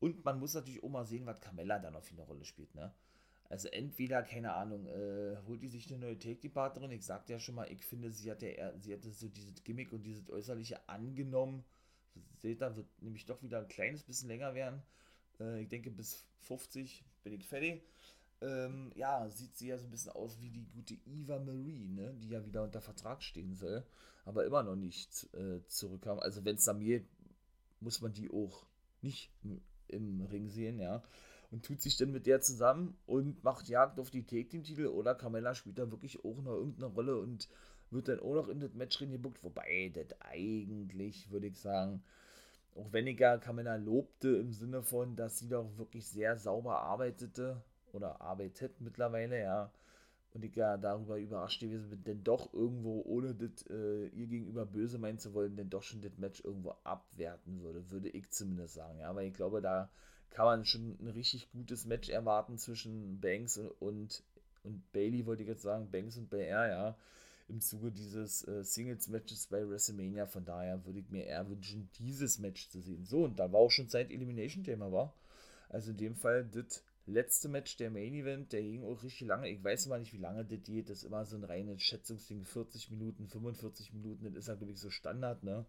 [0.01, 2.75] Und man muss natürlich auch mal sehen, was Carmella da noch für eine Rolle spielt,
[2.75, 2.93] ne?
[3.51, 6.91] Also entweder, keine Ahnung, äh, holt die sich eine neue Take-Departnerin.
[6.91, 10.03] Ich sagte ja schon mal, ich finde, sie hatte, sie hatte so dieses Gimmick und
[10.03, 11.65] dieses Äußerliche angenommen.
[12.37, 14.83] Seht ihr, wird nämlich doch wieder ein kleines bisschen länger werden.
[15.41, 17.83] Äh, ich denke, bis 50 bin ich fertig.
[18.41, 22.15] Ähm, ja, sieht sie ja so ein bisschen aus wie die gute Eva Marie, ne?
[22.21, 23.85] die ja wieder unter Vertrag stehen soll,
[24.25, 26.21] aber immer noch nicht äh, zurückkam.
[26.21, 27.03] Also wenn es da mir
[27.81, 28.67] muss man die auch
[29.03, 29.31] nicht
[29.89, 31.03] im Ring sehen, ja.
[31.51, 35.55] Und tut sich dann mit der zusammen und macht Jagd auf die Take-Team-Titel oder Carmella
[35.55, 37.49] spielt da wirklich auch noch irgendeine Rolle und
[37.91, 39.43] wird dann auch noch in das Match reingebuckt.
[39.43, 42.03] Wobei, das eigentlich, würde ich sagen,
[42.76, 47.62] auch weniger Carmella lobte im Sinne von, dass sie doch wirklich sehr sauber arbeitete
[47.93, 49.72] oder arbeitet mittlerweile, ja.
[50.35, 54.66] Und ich ja darüber überrascht gewesen bin, denn doch irgendwo, ohne das äh, ihr gegenüber
[54.66, 58.74] böse meinen zu wollen, denn doch schon das Match irgendwo abwerten würde, würde ich zumindest
[58.74, 58.99] sagen.
[59.01, 59.89] Ja, weil ich glaube, da
[60.31, 64.22] kann man schon ein richtig gutes Match erwarten zwischen Banks und, und,
[64.64, 66.97] und Bailey, wollte ich jetzt sagen, Banks und BR, ja,
[67.49, 70.26] im Zuge dieses äh, Singles-Matches bei WrestleMania.
[70.26, 73.05] Von daher würde ich mir eher wünschen, dieses Match zu sehen.
[73.07, 75.14] So, und da war auch schon Zeit Elimination-Thema, war.
[75.70, 79.49] Also in dem Fall das letzte Match der Main Event, der ging auch richtig lange.
[79.49, 80.91] Ich weiß mal nicht, wie lange das geht.
[80.91, 82.45] Das ist immer so ein reines Schätzungsding.
[82.45, 85.65] 40 Minuten, 45 Minuten, das ist ja, glaube ich, so Standard, ne?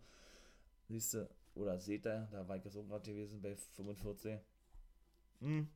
[0.89, 4.39] Siehst du, oder seht ihr, da war ich jetzt auch gerade gewesen bei 45.
[5.41, 5.69] Hm.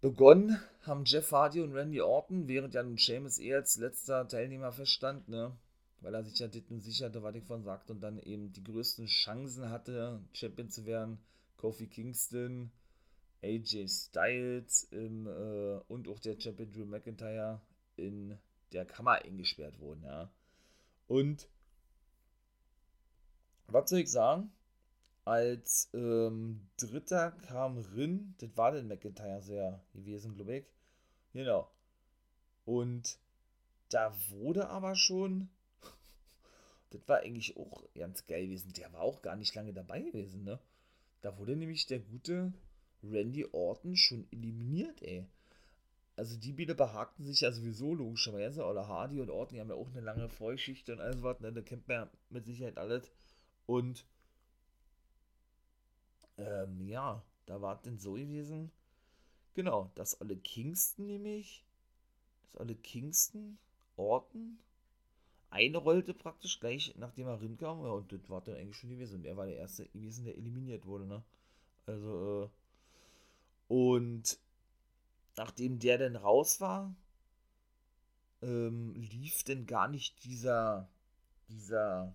[0.00, 4.72] Begonnen haben Jeff Hardy und Randy Orton, während ja nun Seamus eh als letzter Teilnehmer
[4.72, 5.56] feststand, ne?
[6.00, 8.64] Weil er sich ja das nun sicherte, was ich von sagte, und dann eben die
[8.64, 11.18] größten Chancen hatte, Champion zu werden.
[11.58, 12.70] Kofi Kingston,
[13.42, 17.60] AJ Styles im, äh, und auch der Champion Drew McIntyre
[17.96, 18.38] in
[18.72, 20.30] der Kammer eingesperrt wurden, ja.
[21.08, 21.48] Und
[23.66, 24.52] was soll ich sagen?
[25.24, 30.64] Als ähm, Dritter kam Rin, das war den McIntyre sehr gewesen, glaube ich.
[31.32, 31.70] Genau.
[32.64, 33.18] Und
[33.90, 35.48] da wurde aber schon,
[36.90, 40.44] das war eigentlich auch ganz geil gewesen, der war auch gar nicht lange dabei gewesen,
[40.44, 40.58] ne?
[41.22, 42.52] Da wurde nämlich der gute
[43.02, 45.26] Randy Orton schon eliminiert, ey.
[46.16, 49.76] Also die Biele behagten sich ja sowieso logischerweise, oder Hardy und Orton, die haben ja
[49.76, 51.52] auch eine lange Vorgeschichte und alles was, ne?
[51.52, 53.10] Da kennt man ja mit Sicherheit alles.
[53.66, 54.06] Und
[56.38, 58.70] ähm, ja, da war es denn so gewesen.
[59.54, 61.64] Genau, dass alle Kingston nämlich,
[62.42, 63.58] dass alle Kingston,
[63.96, 64.58] Orton,
[65.50, 67.82] einrollte praktisch gleich nachdem er rinkam.
[67.84, 69.16] Ja, und das war dann eigentlich schon gewesen.
[69.16, 71.22] Und er war der Erste gewesen, der eliminiert wurde, ne?
[71.86, 72.48] Also, äh,
[73.70, 74.36] und
[75.36, 76.92] nachdem der dann raus war,
[78.42, 80.90] ähm, lief denn gar nicht dieser,
[81.48, 82.12] dieser,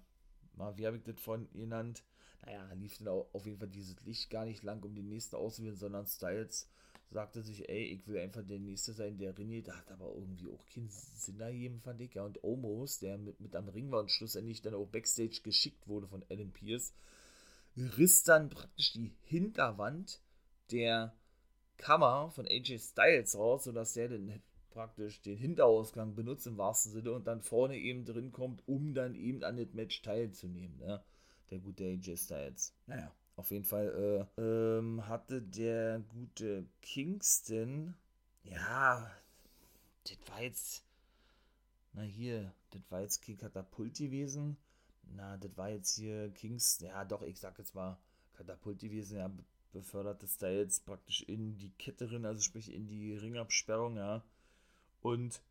[0.75, 2.03] wie habe ich das vorhin genannt?
[2.41, 5.77] Naja, lief dann auf jeden Fall dieses Licht gar nicht lang, um den nächsten auszuwählen,
[5.77, 6.67] sondern Styles
[7.09, 9.69] sagte sich, ey, ich will einfach der Nächste sein, der ringt.
[9.69, 12.15] Da hat aber irgendwie auch keinen Sinn ergeben, fand ich.
[12.15, 15.87] Ja, und Omos, der mit, mit am Ring war und schlussendlich dann auch Backstage geschickt
[15.87, 16.93] wurde von Alan Pierce,
[17.77, 20.21] riss dann praktisch die Hinterwand
[20.71, 21.15] der
[21.77, 27.13] Kammer von AJ Styles raus, sodass der dann praktisch den Hinterausgang benutzt im wahrsten Sinne
[27.13, 30.77] und dann vorne eben drin kommt, um dann eben an dem Match teilzunehmen.
[30.79, 31.01] Ne?
[31.49, 32.73] Der gute AJ Styles.
[32.85, 37.95] Naja, auf jeden Fall äh, ähm, hatte der gute Kingston,
[38.43, 39.11] ja,
[40.03, 40.83] das war jetzt,
[41.93, 44.57] na hier, das war jetzt kein Katapult gewesen.
[45.15, 47.97] Na, das war jetzt hier Kingston, ja doch, ich sag jetzt mal
[48.33, 49.31] Katapult gewesen, ja,
[49.75, 54.23] beförderte Styles praktisch in die Kette drin, also sprich in die Ringabsperrung, ja.
[55.01, 55.41] Und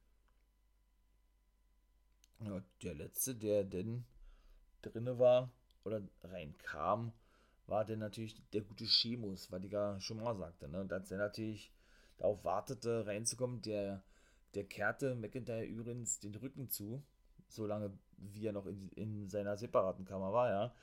[2.40, 4.04] ja, der letzte, der denn
[4.82, 5.50] drinne war
[5.84, 7.12] oder reinkam,
[7.66, 10.80] war denn natürlich der gute Schemus, was ich ja schon mal sagte, ne?
[10.80, 11.70] Und als er natürlich
[12.16, 14.02] darauf wartete, reinzukommen, der,
[14.54, 17.02] der kehrte McIntyre übrigens den Rücken zu,
[17.48, 20.74] solange wie er noch in, in seiner separaten Kammer war, ja.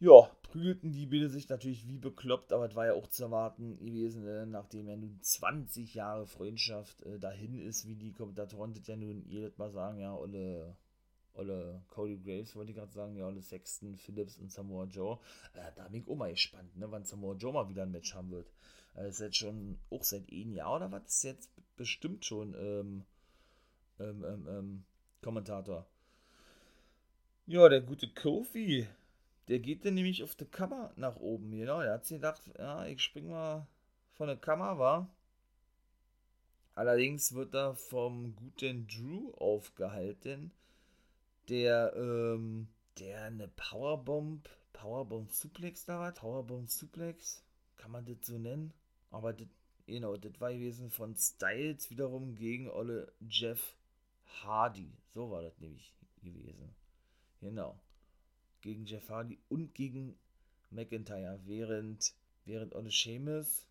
[0.00, 3.78] Ja, prügelten die Bilder sich natürlich wie bekloppt, aber es war ja auch zu erwarten
[3.84, 4.46] gewesen, ne?
[4.46, 9.22] nachdem ja nun 20 Jahre Freundschaft äh, dahin ist, wie die Kommentatoren das ja nun
[9.26, 10.74] jedes Mal sagen, ja, Olle
[11.34, 15.18] oder Cody Graves wollte ich gerade sagen, ja, oder Sexton, Phillips und Samoa Joe.
[15.54, 18.14] Äh, da bin ich auch mal gespannt, ne, wann Samoa Joe mal wieder ein Match
[18.14, 18.50] haben wird.
[18.96, 23.04] Äh, ist jetzt schon, auch seit einem Jahr oder was, ist jetzt bestimmt schon ähm,
[24.00, 24.84] ähm, ähm, ähm,
[25.22, 25.86] Kommentator.
[27.46, 28.86] Ja, der gute Kofi,
[29.50, 31.82] der geht dann nämlich auf der Kammer nach oben, genau.
[31.82, 33.66] Der hat sich gedacht, ja, ich spring mal
[34.12, 35.10] von der Kammer, war.
[36.74, 40.52] Allerdings wird er vom guten Drew aufgehalten
[41.48, 42.68] der, ähm,
[43.00, 47.42] der eine Powerbomb, Powerbomb Suplex da war, Powerbomb Suplex,
[47.76, 48.72] kann man das so nennen?
[49.10, 49.48] Aber das,
[49.86, 53.74] genau, das war gewesen von Styles wiederum gegen Olle Jeff
[54.42, 54.92] Hardy.
[55.08, 55.92] So war das nämlich
[56.22, 56.72] gewesen.
[57.40, 57.80] Genau.
[58.60, 60.16] Gegen Jeff Hardy und gegen
[60.70, 62.12] McIntyre, während,
[62.44, 63.66] während Olle Sheamus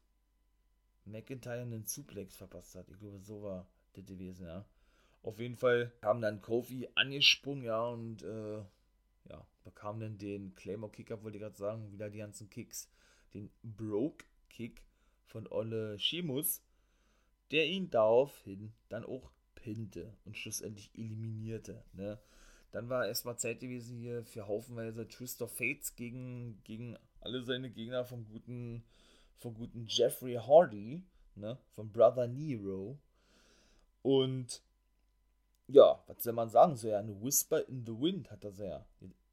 [1.06, 2.88] McIntyre einen Suplex verpasst hat.
[2.90, 4.66] Ich glaube, so war das gewesen, ja.
[5.22, 8.60] Auf jeden Fall kam dann Kofi angesprungen, ja, und äh,
[9.30, 12.90] ja, bekam dann den Claymore Kick ab, wollte ich gerade sagen, wieder die ganzen Kicks.
[13.34, 14.82] Den Broke Kick
[15.26, 16.62] von Olle Sheamus,
[17.52, 21.84] der ihn daraufhin dann auch pinte und schlussendlich eliminierte.
[21.94, 22.20] Ne?
[22.72, 27.70] Dann war erstmal Zeit gewesen hier für haufenweise Twist of Fates gegen, gegen alle seine
[27.70, 28.84] Gegner vom guten,
[29.38, 31.04] vom guten Jeffrey Hardy,
[31.36, 31.58] ne?
[31.74, 33.00] Von Brother Nero.
[34.02, 34.62] Und
[35.68, 36.76] ja, was soll man sagen?
[36.76, 38.86] So ja, eine Whisper in the Wind hat er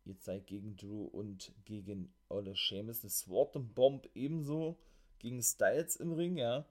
[0.05, 4.77] jetzt seit gegen Drew und gegen Olle Seamus eine Sword and Bomb ebenso
[5.19, 6.65] gegen Styles im Ring, ja.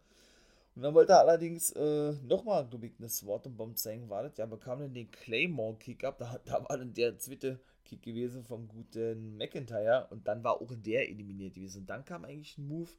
[0.75, 4.37] Und dann wollte er allerdings äh, nochmal, glaube ich, eine Sword and Bomb zeigen, wartet,
[4.37, 8.43] ja, bekam dann den Claymore Kick ab, da, da war dann der zweite Kick gewesen
[8.43, 10.07] vom guten McIntyre.
[10.09, 11.81] Und dann war auch der eliminiert gewesen.
[11.81, 12.89] Und dann kam eigentlich ein Move,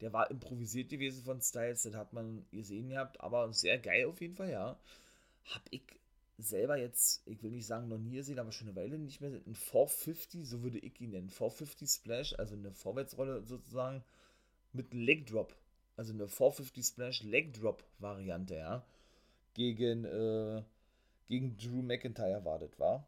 [0.00, 4.20] der war improvisiert gewesen von Styles, das hat man gesehen gehabt, aber sehr geil auf
[4.20, 4.78] jeden Fall, ja.
[5.44, 5.82] Hab ich
[6.38, 9.30] selber jetzt, ich will nicht sagen noch nie gesehen, aber schon eine Weile nicht mehr,
[9.30, 14.04] ein 450, so würde ich ihn nennen, 450 Splash, also eine Vorwärtsrolle sozusagen
[14.72, 15.54] mit Leg Drop,
[15.96, 18.84] also eine 450 Splash Leg Drop Variante, ja,
[19.54, 20.62] gegen, äh,
[21.28, 23.06] gegen Drew McIntyre war das, war.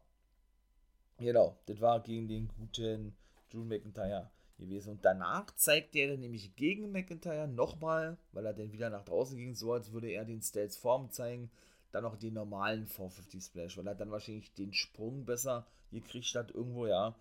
[1.17, 3.15] Genau, das war gegen den guten
[3.49, 4.91] Drew McIntyre gewesen.
[4.91, 9.37] Und danach zeigte er dann nämlich gegen McIntyre nochmal, weil er dann wieder nach draußen
[9.37, 11.49] ging, so als würde er den Styles Form zeigen,
[11.91, 16.51] dann noch den normalen 450 Splash, weil er dann wahrscheinlich den Sprung besser gekriegt hat
[16.51, 17.15] irgendwo, ja.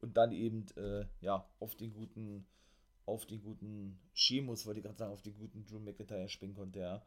[0.00, 2.46] Und dann eben, äh, ja, auf den guten,
[3.08, 6.80] auf den guten Sheamus, wollte ich gerade sagen, auf den guten Drew McIntyre springen konnte,
[6.80, 7.02] ja.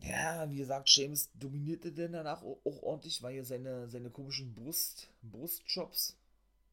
[0.00, 5.08] Ja, wie gesagt, James dominierte denn danach auch, ordentlich, weil er seine, seine komischen Brust,
[5.22, 6.16] Brustjobs,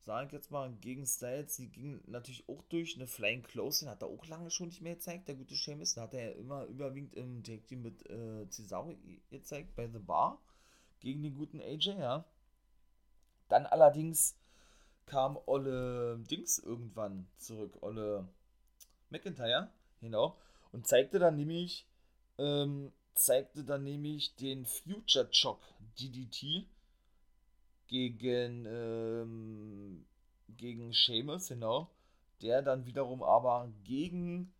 [0.05, 2.95] sage ich jetzt mal, gegen Styles, die gingen natürlich auch durch.
[2.95, 5.93] Eine Flying Close, den hat er auch lange schon nicht mehr gezeigt, der gute Sheamus.
[5.93, 8.95] Den hat er ja immer überwiegend im Tag Team mit äh, Cesaro
[9.29, 10.41] gezeigt, bei The Bar,
[10.99, 12.25] gegen den guten AJ, ja.
[13.47, 14.35] Dann allerdings
[15.09, 18.29] kam Olle Dings irgendwann zurück, Olle
[19.09, 20.37] McIntyre, genau,
[20.71, 21.87] und zeigte dann nämlich,
[22.37, 25.59] ähm, zeigte dann nämlich den Future Shock
[25.99, 26.67] DDT
[27.87, 30.05] gegen, ähm,
[30.55, 31.89] gegen Seamus, genau,
[32.41, 34.53] der dann wiederum aber gegen,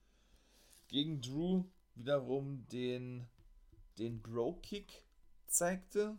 [0.87, 1.63] gegen Drew
[1.95, 3.27] wiederum den,
[3.99, 5.03] den Bro Kick
[5.47, 6.17] zeigte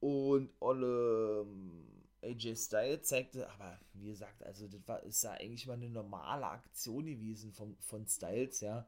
[0.00, 1.93] und Olle ähm,
[2.24, 6.46] AJ Styles zeigte, aber wie gesagt, also das war, ist ja eigentlich mal eine normale
[6.46, 8.86] Aktion gewesen von, von Styles, ja.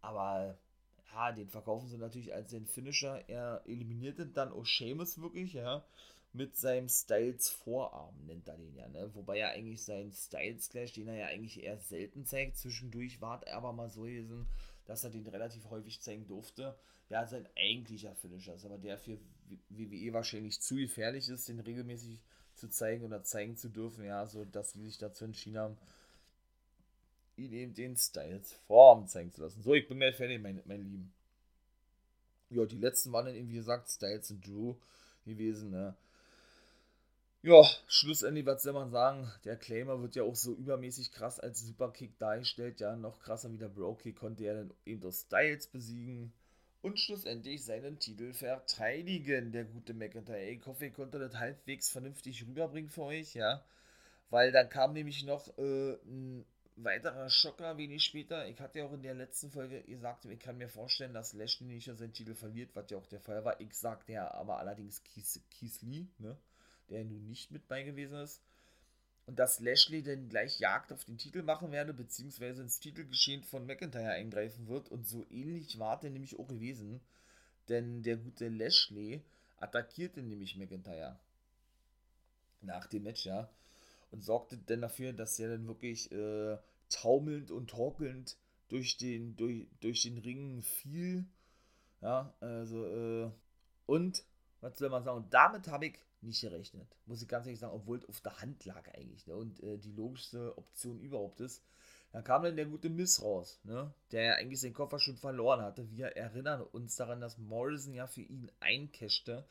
[0.00, 0.58] Aber
[1.12, 3.28] ja, den verkaufen sie natürlich als den Finisher.
[3.28, 5.84] Er eliminierte dann auch Seamus wirklich, ja.
[6.32, 9.10] Mit seinem Styles Vorarm nennt er den ja, ne?
[9.14, 13.42] Wobei er eigentlich seinen Styles Clash, den er ja eigentlich eher selten zeigt, zwischendurch war
[13.46, 14.46] er aber mal so gewesen,
[14.84, 16.76] dass er den relativ häufig zeigen durfte.
[17.08, 19.18] Ja, sein eigentlicher Finisher ist, aber der für
[19.70, 22.20] WWE wahrscheinlich zu gefährlich ist, den regelmäßig
[22.56, 25.78] zu zeigen oder zeigen zu dürfen, ja, so dass sie sich dazu entschieden haben,
[27.36, 29.62] ihn eben den Styles Form zeigen zu lassen.
[29.62, 31.12] So, ich bin gleich fertig, mein, mein Lieben.
[32.50, 34.74] Ja, die letzten waren dann eben, wie gesagt, Styles und Drew
[35.24, 35.94] gewesen, ne?
[37.42, 39.30] Ja, schlussendlich, was soll man sagen?
[39.44, 42.80] Der Claimer wird ja auch so übermäßig krass als Superkick dargestellt.
[42.80, 46.32] Ja, noch krasser wie der Bro-Kick konnte er dann eben durch Styles besiegen
[46.86, 50.50] und schlussendlich seinen Titel verteidigen, der gute McIntyre.
[50.50, 53.64] Ich hoffe, ich konnte das halbwegs vernünftig rüberbringen für euch, ja.
[54.30, 58.46] Weil dann kam nämlich noch äh, ein weiterer Schocker wenig später.
[58.48, 61.66] Ich hatte ja auch in der letzten Folge gesagt, ich kann mir vorstellen, dass Lashley
[61.66, 63.60] nicht seinen Titel verliert, was ja auch der Fall war.
[63.60, 65.82] Ich sagte ja aber allerdings Keith, Keith
[66.18, 66.36] ne,
[66.88, 68.40] der nun nicht mit bei gewesen ist.
[69.26, 73.66] Und dass Lashley dann gleich Jagd auf den Titel machen werde, beziehungsweise ins Titelgeschehen von
[73.66, 74.88] McIntyre eingreifen wird.
[74.88, 77.00] Und so ähnlich war der nämlich auch gewesen.
[77.68, 79.22] Denn der gute Lashley
[79.58, 81.18] attackierte nämlich McIntyre.
[82.60, 83.50] Nach dem Match, ja.
[84.12, 86.56] Und sorgte dann dafür, dass er dann wirklich äh,
[86.88, 88.36] taumelnd und torkelnd
[88.68, 91.26] durch den, durch, durch den Ring fiel.
[92.00, 93.30] Ja, also, äh,
[93.86, 94.24] und,
[94.60, 96.88] was soll man sagen, damit habe ich nicht gerechnet.
[97.06, 99.26] Muss ich ganz ehrlich sagen, obwohl es auf der Hand lag eigentlich.
[99.26, 99.36] Ne?
[99.36, 101.62] Und äh, die logischste Option überhaupt ist.
[102.12, 103.92] Dann kam dann der gute Miss raus, ne?
[104.12, 105.90] der ja eigentlich seinen Koffer schon verloren hatte.
[105.90, 109.44] Wir erinnern uns daran, dass Morrison ja für ihn eincashte.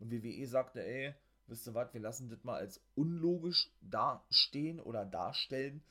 [0.00, 1.14] Und WWE sagte, ey,
[1.46, 5.82] wisst ihr was, wir lassen das mal als unlogisch dastehen oder darstellen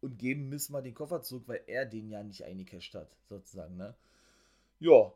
[0.00, 3.76] und geben Miss mal den Koffer zurück, weil er den ja nicht eingecasht hat, sozusagen,
[3.76, 3.94] ne?
[4.80, 5.12] Ja,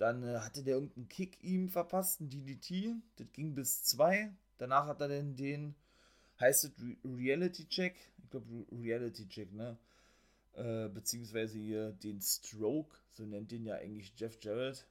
[0.00, 2.96] dann äh, hatte der irgendeinen Kick ihm verpasst, ein DDT.
[3.16, 4.32] Das ging bis zwei.
[4.58, 5.74] Danach hat er dann den,
[6.40, 6.72] heißt es
[7.04, 7.96] Reality Check?
[8.22, 9.78] Ich glaube Reality Check, ne?
[10.54, 14.86] Äh, beziehungsweise hier den Stroke, so nennt den ja eigentlich Jeff Jarrett.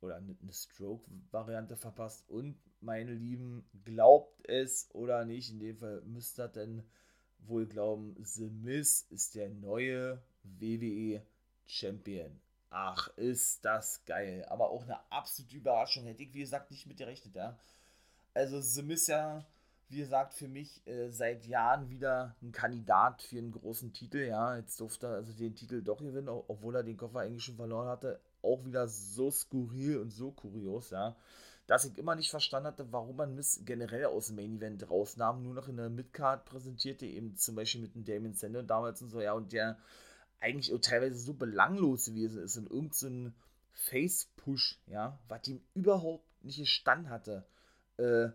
[0.00, 2.24] Oder eine Stroke-Variante verpasst.
[2.28, 6.84] Und meine Lieben, glaubt es oder nicht, in dem Fall müsst ihr denn
[7.40, 11.22] wohl glauben, The Miz ist der neue WWE
[11.66, 12.40] Champion.
[12.70, 14.44] Ach, ist das geil.
[14.48, 16.04] Aber auch eine absolute Überraschung.
[16.04, 17.56] Hätte ich, wie gesagt, nicht mit gerechnet, ja.
[18.34, 18.60] Also,
[19.06, 19.44] ja,
[19.88, 24.56] wie gesagt, für mich äh, seit Jahren wieder ein Kandidat für einen großen Titel, ja.
[24.56, 27.88] Jetzt durfte er also den Titel doch gewinnen, obwohl er den Koffer eigentlich schon verloren
[27.88, 28.20] hatte.
[28.42, 31.16] Auch wieder so skurril und so kurios, ja.
[31.66, 35.42] Dass ich immer nicht verstanden hatte, warum man Miss generell aus dem Main Event rausnahm,
[35.42, 39.08] nur noch in der Midcard präsentierte, eben zum Beispiel mit dem Damien Sender damals und
[39.08, 39.32] so, ja.
[39.32, 39.78] Und der
[40.40, 43.34] eigentlich auch teilweise so belanglos gewesen ist und irgendein
[43.72, 47.44] Face-Push, ja, was ihm überhaupt nicht gestanden hatte,
[47.96, 48.28] äh,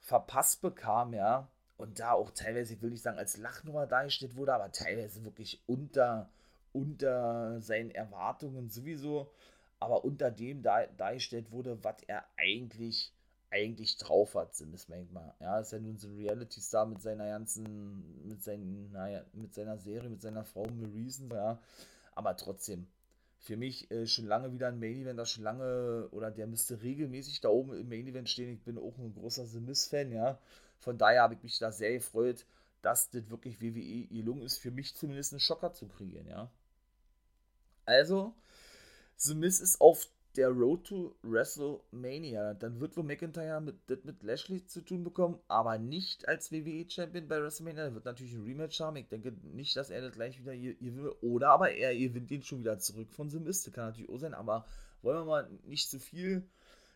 [0.00, 4.54] verpasst bekam, ja, und da auch teilweise, ich will nicht sagen, als Lachnummer dargestellt wurde,
[4.54, 6.28] aber teilweise wirklich unter,
[6.72, 9.30] unter seinen Erwartungen sowieso,
[9.78, 13.12] aber unter dem da, dargestellt wurde, was er eigentlich
[13.50, 15.34] eigentlich drauf hat, Sims manchmal.
[15.40, 19.78] Ja, ist ja nun so ein Reality-Star mit seiner ganzen, mit seinen, naja, mit seiner
[19.78, 21.58] Serie, mit seiner Frau Maurice, ja.
[22.14, 22.86] Aber trotzdem,
[23.38, 26.82] für mich äh, schon lange wieder ein Main Event, das schon lange, oder der müsste
[26.82, 28.52] regelmäßig da oben im Main Event stehen.
[28.52, 30.38] Ich bin auch ein großer Simis-Fan, ja.
[30.78, 32.44] Von daher habe ich mich da sehr gefreut,
[32.82, 36.50] dass das wirklich WWE gelungen ist, für mich zumindest einen Schocker zu kriegen, ja.
[37.86, 38.34] Also,
[39.16, 40.06] The Miz ist auf
[40.38, 42.54] der Road to WrestleMania.
[42.54, 47.42] Dann wird wohl McIntyre mit, mit Lashley zu tun bekommen, aber nicht als WWE-Champion bei
[47.42, 47.86] WrestleMania.
[47.86, 48.96] Er wird natürlich ein Rematch haben.
[48.96, 51.12] Ich denke nicht, dass er das gleich wieder hier, will.
[51.22, 53.72] Oder aber er gewinnt ihn schon wieder zurück von The Mist.
[53.72, 54.64] Kann natürlich auch sein, aber
[55.02, 56.46] wollen wir mal nicht zu viel,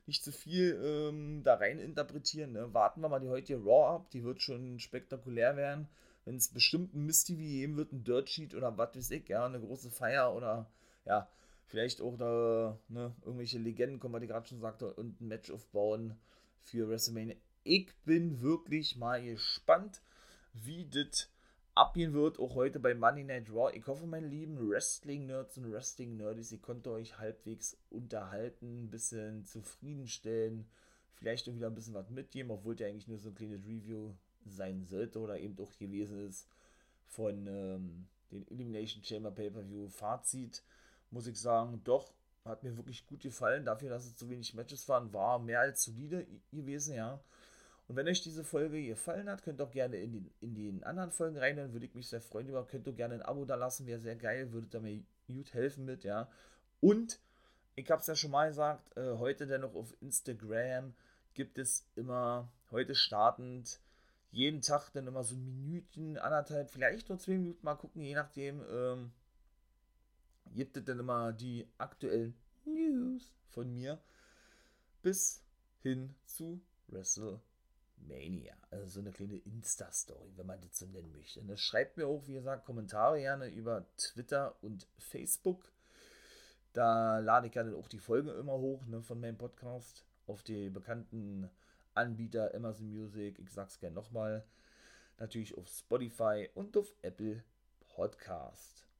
[0.06, 2.52] nicht zu viel ähm, da rein interpretieren.
[2.52, 2.72] Ne?
[2.72, 4.10] Warten wir mal die heutige Raw ab.
[4.12, 5.88] Die wird schon spektakulär werden.
[6.24, 9.28] Wenn es bestimmt ein Misty wie geben wird, ein Dirt Sheet oder was weiß ich,
[9.28, 10.70] ja, eine große Feier oder
[11.04, 11.28] ja
[11.72, 15.50] vielleicht auch da ne, irgendwelche Legenden kommen, was ich gerade schon sagte, und ein Match
[15.50, 16.18] aufbauen
[16.60, 17.34] für WrestleMania.
[17.64, 20.02] Ich bin wirklich mal gespannt,
[20.52, 21.30] wie das
[21.74, 23.74] abgehen wird, auch heute bei Monday Night Raw.
[23.74, 30.66] Ich hoffe, meine lieben Wrestling-Nerds und Wrestling-Nerdies, ihr konntet euch halbwegs unterhalten, ein bisschen zufriedenstellen,
[31.14, 34.12] vielleicht auch wieder ein bisschen was mitgeben, obwohl der eigentlich nur so ein kleines Review
[34.44, 36.46] sein sollte oder eben auch gewesen ist
[37.06, 40.62] von ähm, den Elimination Chamber Pay-Per-View Fazit
[41.12, 42.12] muss ich sagen, doch,
[42.44, 43.64] hat mir wirklich gut gefallen.
[43.64, 47.20] Dafür, dass es so wenig Matches waren, war mehr als solide gewesen, ja.
[47.88, 50.84] Und wenn euch diese Folge gefallen hat, könnt ihr auch gerne in, die, in den
[50.84, 52.66] anderen Folgen rein, dann würde ich mich sehr freuen über.
[52.66, 55.84] Könnt ihr gerne ein Abo da lassen, wäre sehr geil, würde da mir gut helfen
[55.84, 56.28] mit, ja.
[56.80, 57.20] Und
[57.74, 60.94] ich habe es ja schon mal gesagt, äh, heute dennoch auf Instagram
[61.34, 63.80] gibt es immer, heute startend,
[64.30, 68.62] jeden Tag dann immer so Minuten, anderthalb, vielleicht nur zwei Minuten, mal gucken, je nachdem,
[68.70, 69.12] ähm,
[70.54, 72.34] gibt es dann immer die aktuellen
[72.64, 74.00] News von mir
[75.02, 75.42] bis
[75.80, 78.56] hin zu WrestleMania.
[78.70, 81.40] Also so eine kleine Insta-Story, wenn man das so nennen möchte.
[81.40, 85.72] Und das schreibt mir auch, wie gesagt, Kommentare gerne über Twitter und Facebook.
[86.72, 90.70] Da lade ich gerne auch die Folgen immer hoch ne, von meinem Podcast auf die
[90.70, 91.50] bekannten
[91.94, 93.38] Anbieter Amazon Music.
[93.38, 94.44] Ich sag's gerne nochmal.
[95.18, 97.44] Natürlich auf Spotify und auf Apple
[97.88, 98.91] Podcast.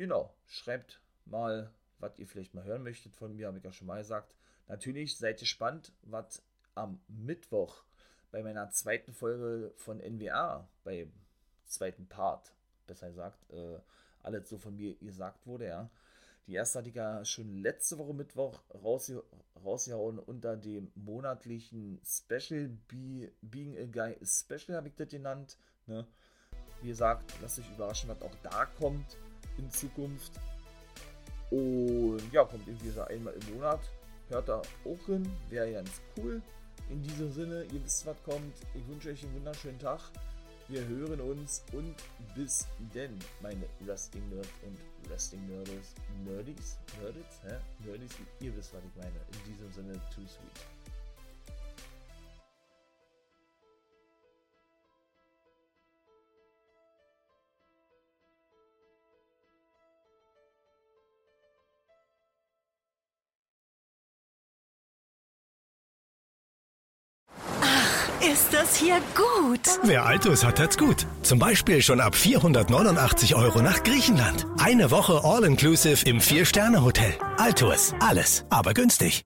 [0.00, 3.86] Genau, schreibt mal, was ihr vielleicht mal hören möchtet von mir, habe ich ja schon
[3.86, 4.34] mal gesagt.
[4.66, 6.42] Natürlich seid gespannt, was
[6.74, 7.84] am Mittwoch
[8.30, 11.12] bei meiner zweiten Folge von NWA, beim
[11.66, 12.50] zweiten Part,
[12.86, 13.78] besser gesagt, äh,
[14.22, 15.90] alles so von mir gesagt wurde, ja.
[16.46, 19.22] Die erste hatte ich ja schon letzte Woche Mittwoch rausge
[19.62, 25.58] rausgehauen unter dem monatlichen Special, Be Being a Guy Special habe ich das genannt.
[25.84, 26.06] Ne?
[26.80, 29.18] Wie gesagt, lasst euch überraschen, was auch da kommt
[29.58, 30.32] in Zukunft.
[31.50, 33.80] Und ja, kommt irgendwie so einmal im Monat.
[34.28, 35.28] Hört da auch hin.
[35.48, 36.40] Wäre ganz cool.
[36.88, 38.54] In diesem Sinne, ihr wisst, was kommt.
[38.74, 40.00] Ich wünsche euch einen wunderschönen Tag.
[40.68, 41.96] Wir hören uns und
[42.36, 44.78] bis denn, meine Wrestling Nerd und
[45.08, 45.94] Wrestling Nerds.
[46.24, 46.78] Nerdies?
[47.00, 47.40] Nerdies?
[47.42, 47.56] Hä?
[47.84, 48.12] Nerdies?
[48.40, 49.16] Ihr wisst, was ich meine.
[49.32, 50.79] In diesem Sinne, too sweet.
[68.70, 69.60] Das hier gut.
[69.82, 71.06] Wer Altus hat, hat's gut.
[71.22, 74.46] Zum Beispiel schon ab 489 Euro nach Griechenland.
[74.58, 77.14] Eine Woche All-Inclusive im Vier-Sterne-Hotel.
[77.36, 77.94] Altus.
[78.00, 79.24] Alles, aber günstig.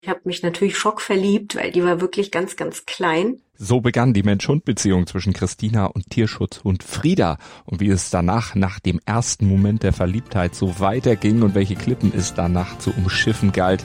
[0.00, 3.40] Ich habe mich natürlich schockverliebt, weil die war wirklich ganz, ganz klein.
[3.58, 7.36] So begann die Mensch-Hund-Beziehung zwischen Christina und Tierschutzhund Frieda.
[7.66, 12.12] Und wie es danach, nach dem ersten Moment der Verliebtheit, so weiterging und welche Klippen
[12.16, 13.84] es danach zu umschiffen galt,